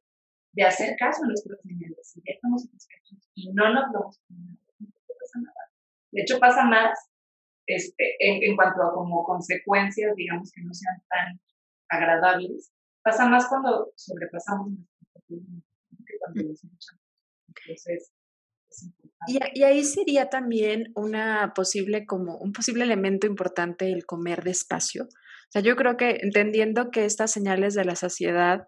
[0.54, 2.08] de hacer caso a nuestros señales.
[2.08, 5.72] Si ya estamos satisfechos y no nos vamos a no pasa nada.
[6.12, 6.98] De hecho, pasa más
[7.68, 11.40] este, en, cuanto a como consecuencias, digamos, que no sean tan
[11.90, 12.72] agradables.
[13.04, 16.64] Pasa más cuando sobrepasamos nuestros que cuando los
[17.48, 18.12] Entonces,
[19.28, 25.04] y, y, ahí sería también una posible, como un posible elemento importante el comer despacio.
[25.06, 28.66] O sea, yo creo que entendiendo que estas señales de la saciedad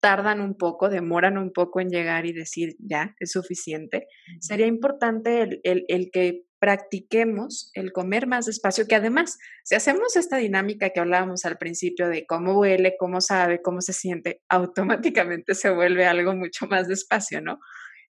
[0.00, 4.06] tardan un poco, demoran un poco en llegar y decir ya, es suficiente,
[4.40, 10.16] sería importante el, el, el, que practiquemos el comer más despacio, que además, si hacemos
[10.16, 15.54] esta dinámica que hablábamos al principio de cómo huele, cómo sabe, cómo se siente, automáticamente
[15.54, 17.58] se vuelve algo mucho más despacio, ¿no?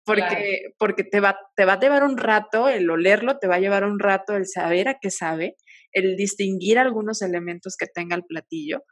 [0.06, 3.60] Porque, porque te, va, te va a llevar un rato el olerlo, te va a
[3.60, 5.56] llevar un rato el saber a qué sabe,
[5.92, 8.84] el distinguir algunos elementos que tenga el platillo,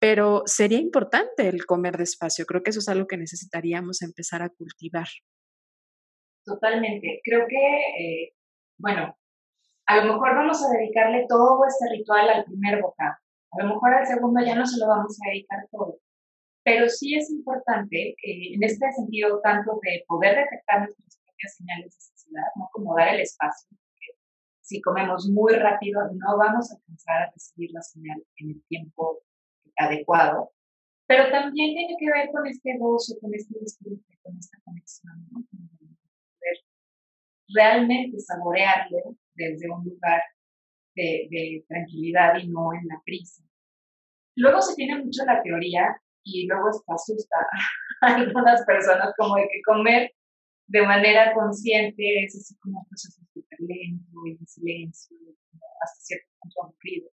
[0.00, 2.46] pero sería importante el comer despacio.
[2.46, 5.06] Creo que eso es algo que necesitaríamos empezar a cultivar.
[6.44, 7.20] Totalmente.
[7.24, 8.32] Creo que, eh,
[8.78, 9.16] bueno,
[9.86, 13.14] a lo mejor vamos a dedicarle todo este ritual al primer bocado.
[13.52, 15.98] A lo mejor al segundo ya no se lo vamos a dedicar todo.
[16.66, 21.94] Pero sí es importante, eh, en este sentido, tanto de poder detectar nuestras propias señales
[21.94, 22.68] de saciedad, ¿no?
[22.72, 23.68] como dar el espacio.
[23.70, 24.18] Porque
[24.62, 29.22] si comemos muy rápido, no vamos a alcanzar a recibir la señal en el tiempo
[29.76, 30.50] adecuado.
[31.06, 35.44] Pero también tiene que ver con este gozo, con este disfrute, con esta conexión, ¿no?
[35.48, 36.56] Poder
[37.54, 40.20] realmente saborearlo desde un lugar
[40.96, 43.44] de, de tranquilidad y no en la prisa.
[44.34, 45.96] Luego se tiene mucho la teoría
[46.26, 47.36] y luego está asusta
[48.02, 50.12] a algunas personas como de que comer
[50.66, 55.16] de manera consciente es así como un proceso súper lento en silencio,
[55.80, 57.08] hasta cierto punto aburrido.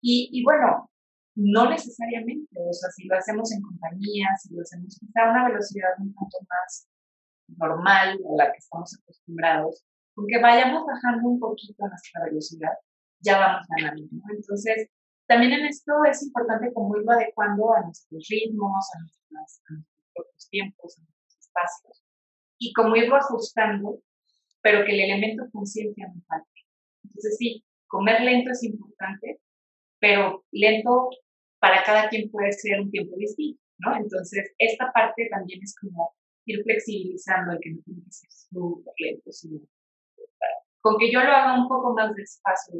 [0.00, 0.88] Y, y bueno,
[1.34, 5.90] no necesariamente, o sea, si lo hacemos en compañía, si lo hacemos a una velocidad
[5.98, 6.88] un poco más
[7.48, 9.84] normal a la que estamos acostumbrados,
[10.16, 12.72] aunque vayamos bajando un poquito nuestra velocidad,
[13.20, 14.22] ya vamos ganando, ¿no?
[14.34, 14.88] Entonces,
[15.26, 19.84] también en esto es importante como irlo adecuando a nuestros ritmos, a, nuestros
[20.14, 22.04] propios tiempos, a nuestros espacios,
[22.58, 24.00] y como irlo ajustando,
[24.62, 26.48] pero que el elemento conciencia no falte.
[27.04, 29.40] Entonces sí, comer lento es importante,
[29.98, 31.10] pero lento
[31.58, 33.96] para cada quien puede ser un tiempo distinto, ¿no?
[33.96, 38.94] Entonces esta parte también es como ir flexibilizando el que no tiene que ser súper
[38.98, 39.60] lento, sino
[40.80, 42.78] con que yo lo haga un poco más despacio,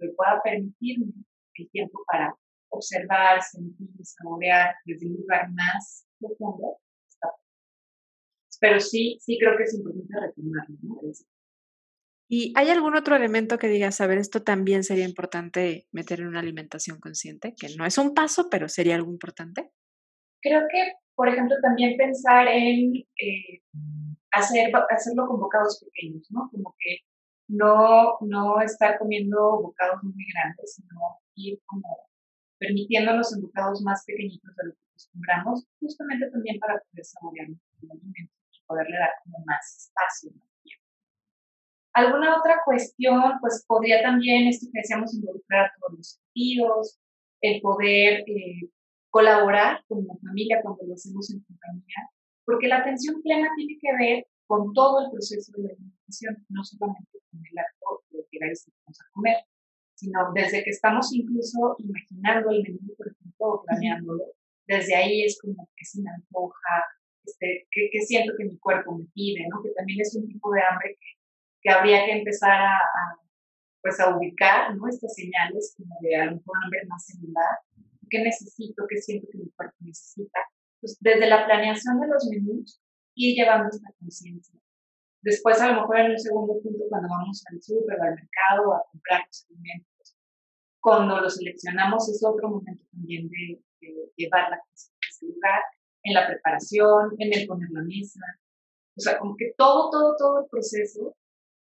[0.00, 1.12] que pueda permitirme
[1.58, 2.34] el tiempo para
[2.70, 6.78] observar, sentir, saborear desde un lugar más profundo.
[8.58, 11.00] Pero sí, sí creo que es importante retomarlo, ¿no?
[12.28, 16.28] ¿Y hay algún otro elemento que digas, a ver, esto también sería importante meter en
[16.28, 17.54] una alimentación consciente?
[17.54, 19.70] Que no es un paso, pero sería algo importante.
[20.42, 23.62] Creo que, por ejemplo, también pensar en eh,
[24.32, 26.48] hacer, hacerlo con bocados pequeños, ¿no?
[26.50, 26.98] Como que
[27.48, 32.08] no, no estar comiendo bocados muy grandes, sino ir como
[32.58, 37.90] permitiéndonos en bocados más pequeñitos de lo que acostumbramos, justamente también para poder saborear el
[37.90, 40.32] alimento y poderle dar como más espacio.
[41.92, 46.98] Alguna otra cuestión, pues podría también, esto que decíamos, involucrar a todos los sentidos,
[47.40, 48.68] el poder eh,
[49.08, 52.10] colaborar como familia cuando lo hacemos en compañía,
[52.44, 56.64] porque la atención plena tiene que ver con todo el proceso de la alimentación, no
[56.64, 59.36] solamente con el acto de que vamos a comer
[59.96, 64.24] sino desde que estamos incluso imaginando el menú, por ejemplo, o planeándolo,
[64.66, 66.84] desde ahí es como que se me antoja,
[67.24, 69.62] este, que, siento que mi cuerpo me pide, ¿no?
[69.62, 71.06] Que también es un tipo de hambre que,
[71.62, 72.78] que habría que empezar a,
[73.82, 74.86] pues a ubicar, ¿no?
[74.86, 77.58] Estas señales como de a lo mejor hambre más celular,
[78.10, 80.40] qué necesito, qué siento que mi cuerpo necesita.
[80.80, 82.80] Pues desde la planeación de los menús,
[83.16, 84.54] ir llevando esta conciencia.
[85.22, 88.84] Después, a lo mejor en un segundo punto, cuando vamos al súper, al mercado, a
[88.92, 90.16] comprar los alimentos,
[90.80, 93.60] cuando los seleccionamos es otro momento también de,
[94.16, 95.60] llevar la conciencia a ese lugar,
[96.02, 98.20] en la preparación, en el poner la mesa.
[98.96, 101.16] O sea, como que todo, todo, todo el proceso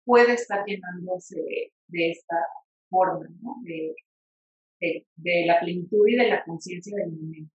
[0.04, 1.40] puede estar llenándose
[1.88, 2.36] de, esta
[2.88, 3.56] forma, ¿no?
[3.62, 3.94] De,
[4.80, 7.54] de, la plenitud y de la conciencia del momento.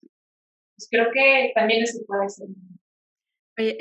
[0.77, 2.49] Pues creo que también eso puede ser
[3.59, 3.79] Oye,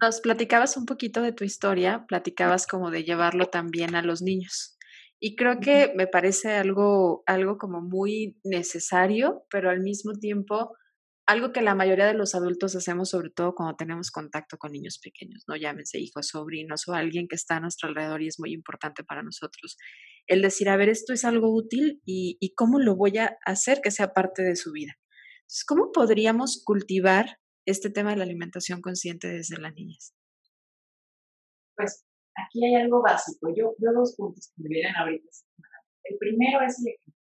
[0.00, 4.76] nos platicabas un poquito de tu historia, platicabas como de llevarlo también a los niños.
[5.20, 10.76] Y creo que me parece algo, algo como muy necesario, pero al mismo tiempo
[11.26, 14.98] algo que la mayoría de los adultos hacemos, sobre todo cuando tenemos contacto con niños
[14.98, 18.54] pequeños, no llámense hijos, sobrinos o alguien que está a nuestro alrededor y es muy
[18.54, 19.76] importante para nosotros.
[20.26, 23.80] El decir, a ver, esto es algo útil y, y cómo lo voy a hacer
[23.82, 24.94] que sea parte de su vida.
[25.40, 27.36] Entonces, ¿cómo podríamos cultivar
[27.70, 30.14] este tema de la alimentación consciente desde la niñez?
[31.76, 32.04] Pues
[32.34, 33.54] aquí hay algo básico.
[33.54, 35.28] Yo dos puntos que me vienen ahorita.
[36.04, 37.14] El primero es el ejemplo.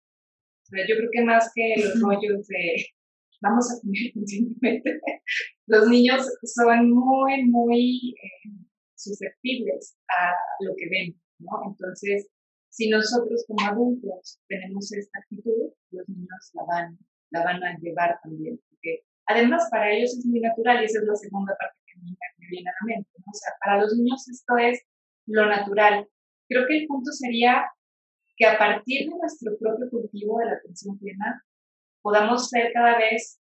[0.87, 2.85] yo creo que más que los rollos de
[3.41, 4.99] vamos a comer conscientemente,
[5.67, 8.49] los niños son muy, muy eh,
[8.95, 10.33] susceptibles a
[10.63, 11.51] lo que ven, ¿no?
[11.67, 12.27] Entonces,
[12.69, 16.99] si nosotros como adultos tenemos esta actitud, los niños la van,
[17.31, 18.59] la van a llevar también,
[19.27, 22.69] Además, para ellos es muy natural y esa es la segunda parte que me viene
[22.69, 23.09] a la mente.
[23.17, 23.25] ¿no?
[23.27, 24.81] O sea, para los niños esto es
[25.25, 26.07] lo natural.
[26.47, 27.65] Creo que el punto sería
[28.37, 31.43] que a partir de nuestro propio cultivo de la atención plena,
[32.01, 33.39] podamos ser cada vez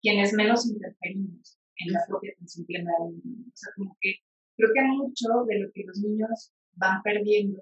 [0.00, 3.46] quienes menos interferimos en la propia atención plena del niño.
[3.48, 4.16] O sea, como que
[4.56, 7.60] creo que mucho de lo que los niños van perdiendo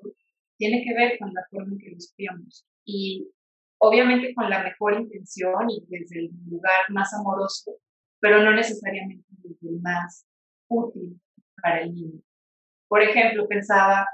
[0.56, 2.66] tiene que ver con la forma en que los criamos.
[2.84, 3.28] Y
[3.86, 7.76] obviamente con la mejor intención y desde el lugar más amoroso,
[8.20, 10.26] pero no necesariamente desde el más
[10.68, 11.20] útil
[11.62, 12.20] para el niño.
[12.88, 14.06] Por ejemplo, pensaba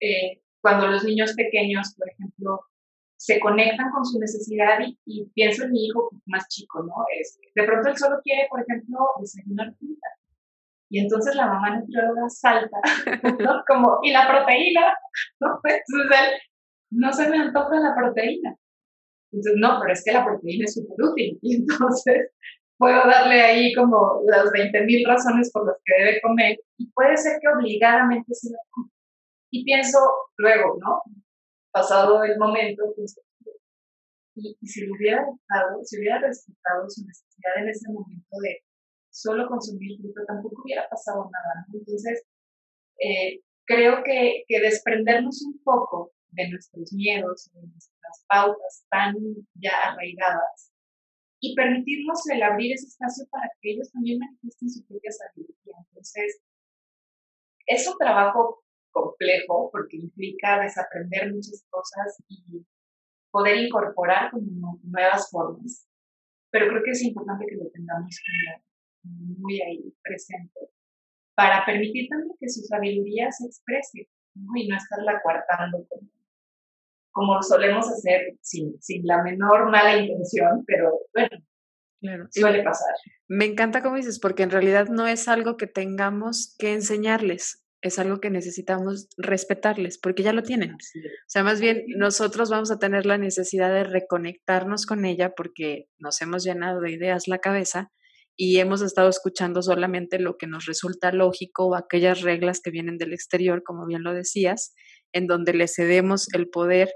[0.00, 2.60] eh, cuando los niños pequeños, por ejemplo,
[3.16, 6.94] se conectan con su necesidad y, pienso en mi hijo más chico, ¿no?
[7.18, 10.06] Es, de pronto él solo quiere, por ejemplo, desayunar fruta.
[10.88, 12.78] Y entonces la mamá nutrióloga salta,
[13.40, 13.62] ¿no?
[13.66, 14.94] Como, ¿y la proteína?
[15.40, 15.60] ¿No?
[15.64, 16.40] Entonces
[16.90, 18.56] no se me antoja la proteína.
[19.32, 21.38] Entonces, no, pero es que la proteína es súper útil.
[21.42, 22.30] Y entonces
[22.78, 27.38] puedo darle ahí como las 20.000 razones por las que debe comer y puede ser
[27.40, 28.90] que obligadamente se la coma.
[29.50, 29.98] Y pienso
[30.36, 31.02] luego, ¿no?
[31.72, 33.20] Pasado el momento, pienso,
[34.36, 38.62] y, si lo hubiera dejado, si hubiera respetado su necesidad en ese momento de
[39.10, 41.66] solo consumir fruta, tampoco hubiera pasado nada.
[41.72, 42.24] Entonces,
[43.00, 49.14] eh, creo que, que desprendernos un poco de nuestros miedos, de nuestras pautas tan
[49.54, 50.72] ya arraigadas
[51.40, 55.76] y permitirnos el abrir ese espacio para que ellos también manifiesten su propia sabiduría.
[55.88, 56.40] Entonces,
[57.66, 62.64] es un trabajo complejo porque implica desaprender muchas cosas y
[63.30, 65.86] poder incorporar como nuevas formas,
[66.50, 68.20] pero creo que es importante que lo tengamos
[69.04, 70.70] muy ahí presente
[71.34, 76.10] para permitir también que su sabiduría se exprese y no estarla coartando como
[77.12, 80.90] como solemos hacer sin, sin la menor mala intención, pero
[82.00, 82.94] bueno, suele pasar.
[83.26, 87.98] Me encanta como dices, porque en realidad no es algo que tengamos que enseñarles, es
[87.98, 90.74] algo que necesitamos respetarles, porque ya lo tienen.
[90.74, 90.78] O
[91.26, 96.20] sea, más bien nosotros vamos a tener la necesidad de reconectarnos con ella porque nos
[96.20, 97.90] hemos llenado de ideas la cabeza
[98.36, 102.96] y hemos estado escuchando solamente lo que nos resulta lógico o aquellas reglas que vienen
[102.96, 104.74] del exterior, como bien lo decías,
[105.12, 106.90] en donde le cedemos el poder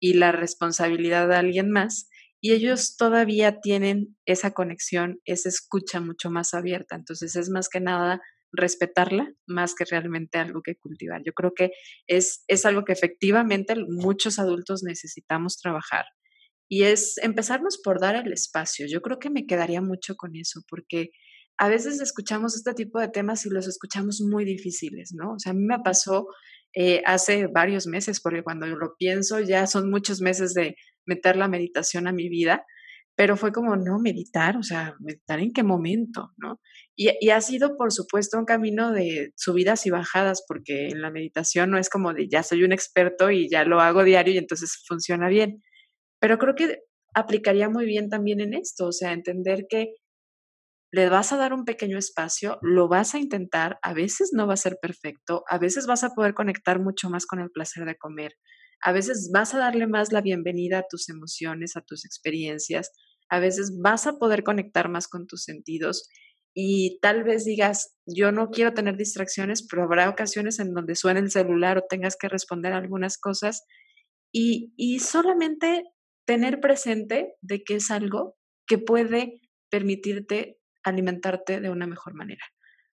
[0.00, 2.08] y la responsabilidad de alguien más,
[2.40, 6.94] y ellos todavía tienen esa conexión, esa escucha mucho más abierta.
[6.94, 8.20] Entonces es más que nada
[8.52, 11.22] respetarla más que realmente algo que cultivar.
[11.24, 11.70] Yo creo que
[12.06, 16.06] es, es algo que efectivamente muchos adultos necesitamos trabajar
[16.68, 18.86] y es empezarnos por dar el espacio.
[18.88, 21.10] Yo creo que me quedaría mucho con eso porque
[21.58, 25.32] a veces escuchamos este tipo de temas y los escuchamos muy difíciles, ¿no?
[25.32, 26.26] O sea, a mí me pasó
[26.74, 31.48] eh, hace varios meses, porque cuando lo pienso ya son muchos meses de meter la
[31.48, 32.64] meditación a mi vida,
[33.16, 36.60] pero fue como, no, meditar, o sea, meditar en qué momento, ¿no?
[36.94, 41.10] Y, y, ha sido, por supuesto, un camino de subidas y bajadas, porque en la
[41.10, 44.38] meditación no es como de ya soy un experto y ya lo hago diario y
[44.38, 45.62] entonces funciona bien.
[46.20, 46.78] Pero creo que
[47.14, 49.94] aplicaría muy bien también en esto, o sea, entender que
[50.90, 54.54] le vas a dar un pequeño espacio, lo vas a intentar, a veces no va
[54.54, 57.96] a ser perfecto, a veces vas a poder conectar mucho más con el placer de
[57.96, 58.32] comer,
[58.82, 62.92] a veces vas a darle más la bienvenida a tus emociones, a tus experiencias,
[63.28, 66.08] a veces vas a poder conectar más con tus sentidos
[66.54, 71.20] y tal vez digas, yo no quiero tener distracciones, pero habrá ocasiones en donde suene
[71.20, 73.64] el celular o tengas que responder algunas cosas
[74.32, 75.84] y, y solamente
[76.26, 78.36] tener presente de que es algo
[78.66, 82.44] que puede permitirte alimentarte de una mejor manera,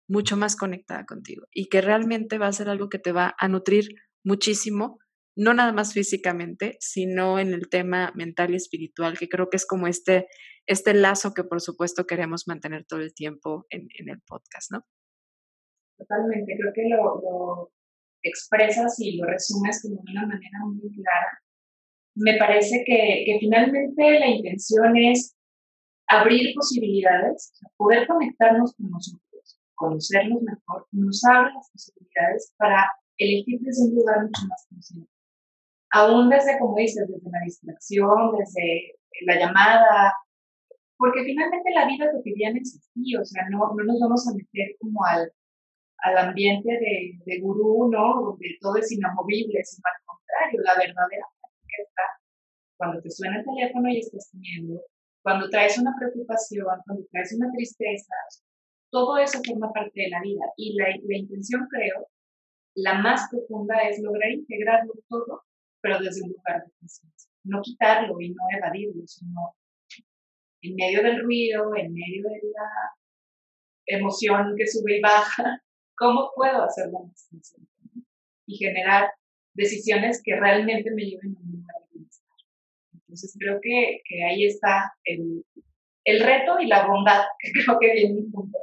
[0.07, 3.47] mucho más conectada contigo y que realmente va a ser algo que te va a
[3.47, 3.89] nutrir
[4.23, 4.99] muchísimo,
[5.37, 9.65] no nada más físicamente, sino en el tema mental y espiritual, que creo que es
[9.65, 10.27] como este,
[10.65, 14.85] este lazo que por supuesto queremos mantener todo el tiempo en, el podcast, ¿no?
[15.97, 17.71] Totalmente, creo que lo,
[18.23, 21.41] expresas y lo resumes como de una manera muy clara.
[22.15, 25.34] Me parece que, que finalmente la intención es
[26.07, 33.89] abrir posibilidades, poder conectarnos con nosotros, conocernos mejor, nos abre las posibilidades para elegir desde
[33.89, 35.11] un lugar mucho más consciente.
[35.91, 38.95] Aún desde, como dices, desde la distracción, desde
[39.25, 40.13] la llamada,
[40.97, 44.75] porque finalmente la vida cotidiana es así, o sea, no, no nos vamos a meter
[44.79, 45.31] como al,
[45.99, 48.21] al ambiente de, de gurú, ¿no?
[48.21, 52.01] Donde todo es inamovible, sino al contrario, la verdadera práctica está
[52.77, 54.81] cuando te suena el teléfono y estás teniendo
[55.25, 58.13] cuando traes una preocupación, cuando traes una tristeza,
[58.91, 60.45] todo eso forma parte de la vida.
[60.55, 62.07] Y la, intención, creo,
[62.75, 65.41] la más profunda es lograr integrarlo todo,
[65.81, 67.31] pero desde un lugar de conciencia.
[67.43, 69.55] No quitarlo y no evadirlo, sino
[70.61, 72.69] en medio del ruido, en medio de la
[73.87, 75.59] emoción que sube y baja,
[75.97, 77.71] ¿cómo puedo hacerlo más consciente?
[78.45, 79.09] Y generar
[79.55, 81.84] decisiones que realmente me lleven a un lugar
[83.15, 88.61] entonces creo que, ahí está el, reto y la bondad que creo que vienen juntos.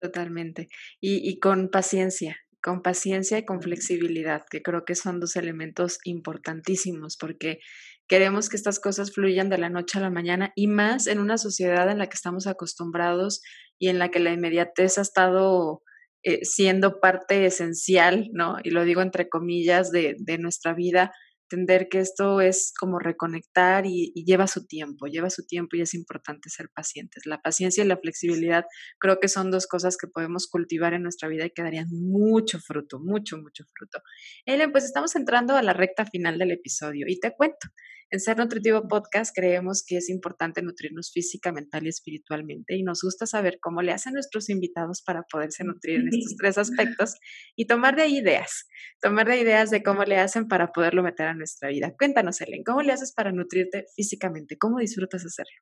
[0.00, 0.68] Totalmente.
[1.00, 5.98] Y, y con paciencia, con paciencia y con flexibilidad, que creo que son dos elementos
[6.04, 7.58] importantísimos porque
[8.06, 11.38] queremos que estas cosas fluyan de la noche a la mañana y más en una
[11.38, 13.40] sociedad en la que estamos acostumbrados
[13.78, 15.82] y en la que la inmediatez ha estado
[16.22, 18.56] eh, siendo parte esencial, ¿no?
[18.62, 21.12] Y lo digo entre comillas, de, de nuestra vida
[21.50, 25.94] entender que esto es como reconectar y, lleva su tiempo, lleva su tiempo y es
[25.94, 27.26] importante ser pacientes.
[27.26, 28.64] La paciencia y la flexibilidad
[28.98, 32.58] creo que son dos cosas que podemos cultivar en nuestra vida y que darían mucho
[32.58, 34.00] fruto, mucho, mucho fruto.
[34.46, 37.68] Ellen, pues estamos entrando a la recta final del episodio y te cuento.
[38.10, 43.00] En Ser Nutritivo Podcast creemos que es importante nutrirnos física, mental y espiritualmente y nos
[43.02, 47.14] gusta saber cómo le hacen nuestros invitados para poderse nutrir en estos tres aspectos
[47.56, 48.68] y tomar de ideas,
[49.00, 51.94] tomar de ideas de cómo le hacen para poderlo meter a nuestra vida.
[51.98, 54.58] Cuéntanos, Ellen, ¿cómo le haces para nutrirte físicamente?
[54.58, 55.56] ¿Cómo disfrutas hacerlo?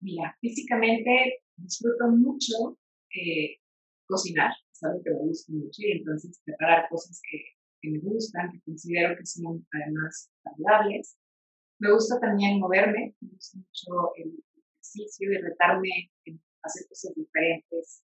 [0.00, 2.78] Mira, físicamente disfruto mucho
[3.14, 3.56] eh,
[4.06, 8.60] cocinar, es algo que me gusta mucho y entonces preparar cosas que me gustan, que
[8.64, 11.16] considero que son además saludables.
[11.80, 15.88] Me gusta también moverme, me gusta mucho el ejercicio y retarme
[16.26, 18.04] en hacer cosas diferentes.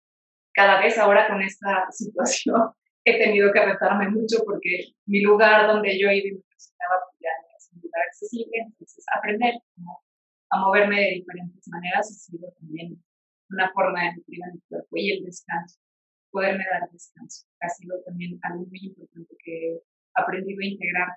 [0.53, 2.73] Cada vez ahora con esta situación
[3.05, 7.17] he tenido que retarme mucho porque mi lugar donde yo iba y me presentaba pues
[7.21, 9.55] ya es un lugar accesible, entonces aprender
[10.51, 13.01] a moverme de diferentes maneras ha sido también
[13.51, 15.79] una forma de nutrir a mi cuerpo y el descanso,
[16.29, 17.47] poderme dar descanso.
[17.61, 19.81] Ha sido también algo muy importante que he
[20.15, 21.07] aprendido a integrar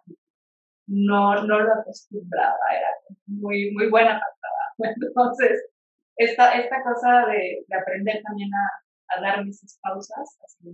[0.86, 2.88] no, no lo acostumbraba, era
[3.26, 4.54] muy, muy buena para
[4.96, 5.70] Entonces,
[6.16, 10.72] esta, esta cosa de, de aprender también a, a dar mis pausas ha sido.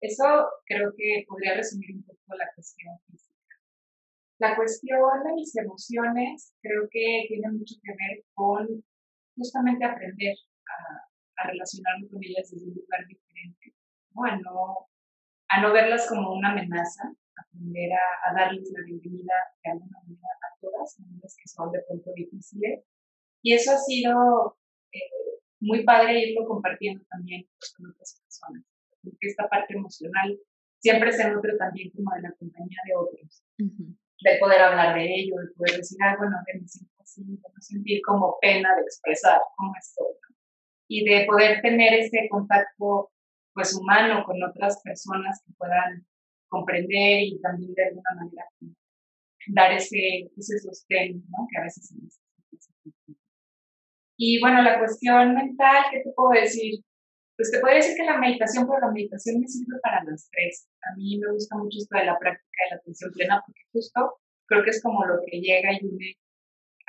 [0.00, 0.24] Eso
[0.64, 3.36] creo que podría resumir un poco la cuestión física.
[4.38, 8.82] La cuestión de mis emociones creo que tiene mucho que ver con
[9.36, 10.34] justamente aprender
[10.66, 13.74] a, a relacionarme con ellas desde un lugar diferente,
[14.14, 14.24] ¿no?
[14.24, 14.88] A, no,
[15.48, 19.34] a no verlas como una amenaza, aprender a, darles la bienvenida
[19.64, 22.84] de alguna manera a todas, las que son de pronto difíciles.
[23.42, 24.58] Y eso ha sido
[24.92, 24.98] eh,
[25.60, 28.64] muy padre irlo compartiendo también pues, con otras personas,
[29.02, 30.38] porque esta parte emocional
[30.78, 35.36] siempre se nutre también como de la compañía de otros, de poder hablar de ello,
[35.36, 39.40] de poder decir, ah, bueno, me siento así, de no sentir como pena de expresar
[39.56, 40.14] cómo estoy,
[40.88, 43.10] y de poder tener ese contacto
[43.54, 46.06] pues humano con otras personas que puedan
[46.50, 48.44] comprender y también de alguna manera
[49.48, 51.46] dar ese, ese sostén ¿no?
[51.50, 52.30] que a veces se necesita.
[54.18, 56.80] Y bueno, la cuestión mental, ¿qué te puedo decir?
[57.36, 60.68] Pues te puedo decir que la meditación, pero la meditación me sirve para las tres.
[60.82, 64.20] A mí me gusta mucho esto de la práctica de la atención plena porque justo
[64.46, 66.16] creo que es como lo que llega y une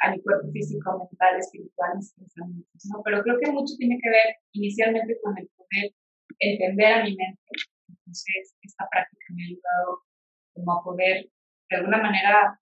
[0.03, 3.01] a mi cuerpo físico, mental, espiritual, mis pensamientos, ¿no?
[3.05, 5.93] Pero creo que mucho tiene que ver inicialmente con el poder
[6.39, 7.39] entender a mi mente.
[8.11, 10.01] Entonces, esta práctica me ha ayudado
[10.53, 11.29] como a poder,
[11.69, 12.59] de alguna manera,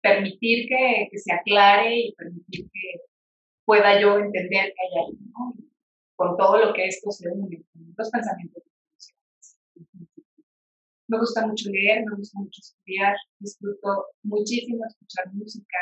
[0.00, 3.00] permitir que, que se aclare y permitir que
[3.66, 5.52] pueda yo entender que hay ahí, ¿no?
[6.16, 8.62] Con todo lo que esto se une, con los pensamientos
[11.08, 15.78] me gusta mucho leer, me gusta mucho estudiar, disfruto muchísimo escuchar música.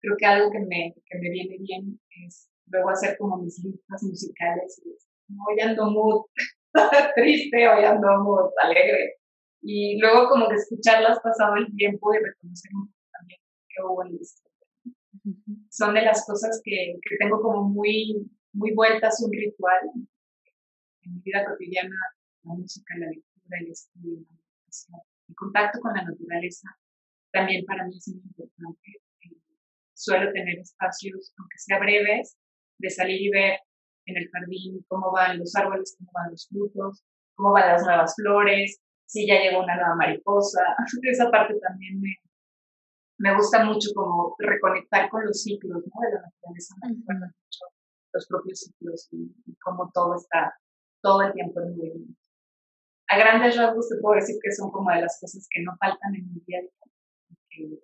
[0.00, 4.02] Creo que algo que me, que me viene bien es luego hacer como mis listas
[4.02, 4.80] musicales.
[5.28, 6.24] Hoy ando muy
[7.14, 9.16] triste, hoy ando muy alegre.
[9.62, 14.04] Y luego como que escucharlas pasado el tiempo y reconocer un poco también que hubo
[14.04, 14.18] en
[15.70, 19.80] Son de las cosas que, que tengo como muy, muy vueltas, un ritual
[21.02, 21.96] en mi vida cotidiana,
[22.42, 24.26] la música, la lectura, el estudio,
[25.28, 26.68] el contacto con la naturaleza
[27.32, 29.00] también para mí es muy importante.
[29.24, 29.36] Eh,
[29.94, 32.36] suelo tener espacios, aunque sea breves,
[32.78, 33.58] de salir y ver
[34.06, 38.14] en el jardín cómo van los árboles, cómo van los frutos, cómo van las nuevas
[38.14, 40.62] flores, si ya llegó una nueva mariposa.
[41.02, 42.16] Esa parte también me,
[43.18, 46.00] me gusta mucho como reconectar con los ciclos ¿no?
[46.00, 46.74] de la naturaleza.
[46.82, 47.60] Me gusta mucho
[48.14, 50.54] los propios ciclos y, y, cómo todo está
[51.00, 52.22] todo el tiempo en movimiento
[53.12, 56.14] a grandes rasgos te puedo decir que son como de las cosas que no faltan
[56.14, 57.78] en mi día a día.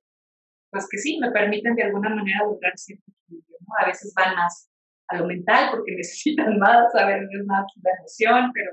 [0.71, 3.75] pues que sí, me permiten de alguna manera lograr cierto equilibrio, ¿no?
[3.79, 4.71] A veces van más
[5.09, 8.73] a lo mental porque necesitan más, veces más la emoción, pero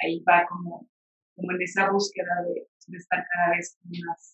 [0.00, 0.88] ahí va como,
[1.34, 4.30] como en esa búsqueda de, de estar cada vez más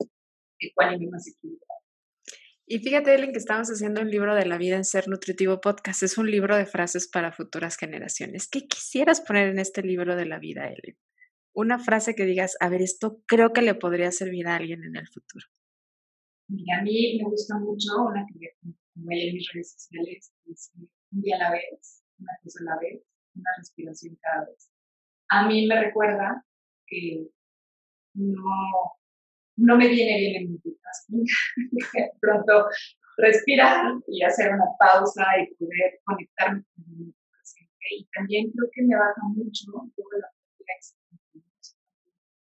[0.61, 1.81] ecuánime, más equilibrado.
[2.71, 6.03] Y fíjate, Ellen, que estamos haciendo un libro de la vida en Ser Nutritivo Podcast.
[6.03, 8.47] Es un libro de frases para futuras generaciones.
[8.47, 10.99] ¿Qué quisieras poner en este libro de la vida, Ellen?
[11.59, 14.95] una frase que digas, a ver, esto creo que le podría servir a alguien en
[14.95, 15.45] el futuro?
[16.49, 18.53] Mira, a mí me gusta mucho una que
[18.95, 20.33] como en mis redes sociales,
[21.13, 23.03] un día a la vez, una cosa a la vez,
[23.35, 24.71] una respiración cada vez.
[25.31, 26.45] A mí me recuerda
[26.87, 27.29] que
[28.15, 28.97] no,
[29.57, 32.67] no me viene bien en mi de pronto
[33.19, 37.87] respirar y hacer una pausa y poder conectarme con mi presente.
[37.91, 39.65] Y también creo que me baja mucho
[40.19, 40.29] la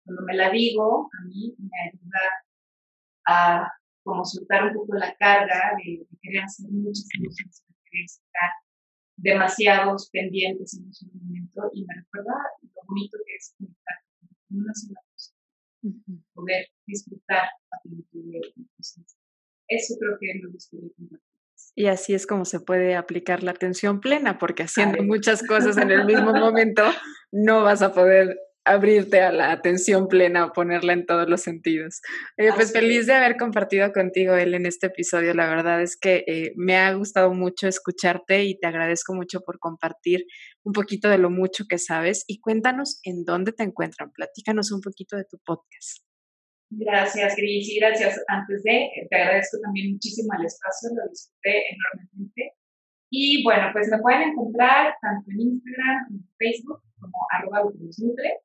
[0.03, 2.19] cuando me la digo, a mí me ayuda
[3.27, 3.71] a
[4.03, 8.51] como soltar un poco la carga de, querer hacer muchas cosas, de estar
[9.17, 13.95] demasiados pendientes en un solo momento y me recuerda lo bonito que es conectar
[14.47, 15.33] con una sola cosa,
[16.33, 18.23] poder disfrutar a plenitud
[18.55, 19.17] Entonces,
[19.67, 21.31] eso creo que me gustaría compartir.
[21.75, 25.91] Y así es como se puede aplicar la atención plena, porque haciendo muchas cosas en
[25.91, 26.83] el mismo momento
[27.31, 32.01] no vas a poder abrirte a la atención plena o ponerla en todos los sentidos.
[32.55, 35.33] pues feliz de haber compartido contigo, él, en este episodio.
[35.33, 39.59] La verdad es que eh, me ha gustado mucho escucharte y te agradezco mucho por
[39.59, 40.25] compartir
[40.63, 42.23] un poquito de lo mucho que sabes.
[42.27, 44.11] Y cuéntanos en dónde te encuentran.
[44.11, 46.03] Platícanos un poquito de tu podcast.
[46.73, 48.17] Gracias, Gris, y gracias.
[48.27, 52.53] Antes de, te agradezco también muchísimo el espacio, lo disfruté enormemente.
[53.09, 58.39] Y bueno, pues me pueden encontrar tanto en Instagram como en Facebook como arroba nutre.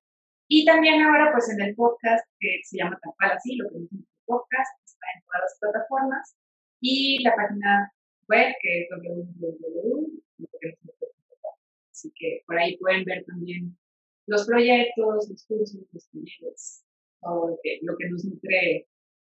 [0.48, 3.76] Y también ahora pues en el podcast que se llama tal cual así, lo que
[3.78, 6.36] es nuestro podcast, está en todas las plataformas.
[6.80, 7.92] Y la página
[8.28, 10.16] web que es www.nutre.com.
[11.90, 13.76] Así que por ahí pueden ver también
[14.26, 16.84] los proyectos, los cursos, los talleres,
[17.20, 18.86] todo lo que, lo que nos nutre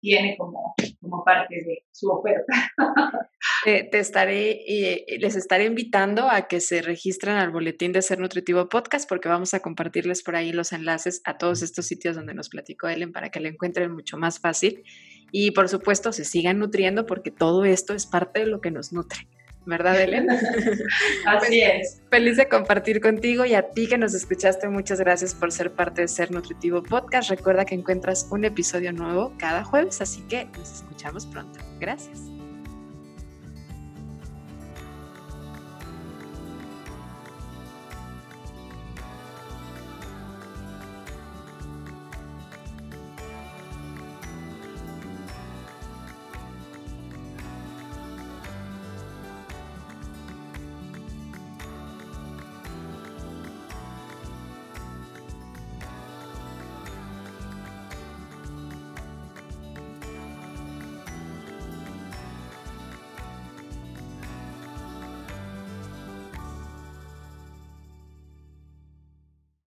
[0.02, 2.54] tiene como, como parte de su oferta.
[3.64, 8.70] te, estaré, eh, les estaré invitando a que se registren al boletín de Ser Nutritivo
[8.70, 12.50] Podcast porque vamos a compartirles por ahí los enlaces a todos estos sitios donde nos
[12.50, 14.84] platicó Ellen para que lo encuentren mucho más fácil.
[15.32, 18.94] Y por supuesto, se sigan nutriendo porque todo esto es parte de lo que nos
[18.94, 19.28] nutre.
[19.68, 20.40] ¿verdad, Elena?
[21.26, 22.02] Así es.
[22.10, 26.02] Feliz de compartir contigo y a ti que nos escuchaste, muchas gracias por ser parte
[26.02, 27.30] de Ser Nutritivo Podcast.
[27.30, 31.60] Recuerda que encuentras un episodio nuevo cada jueves, así que nos escuchamos pronto.
[31.80, 32.37] Gracias.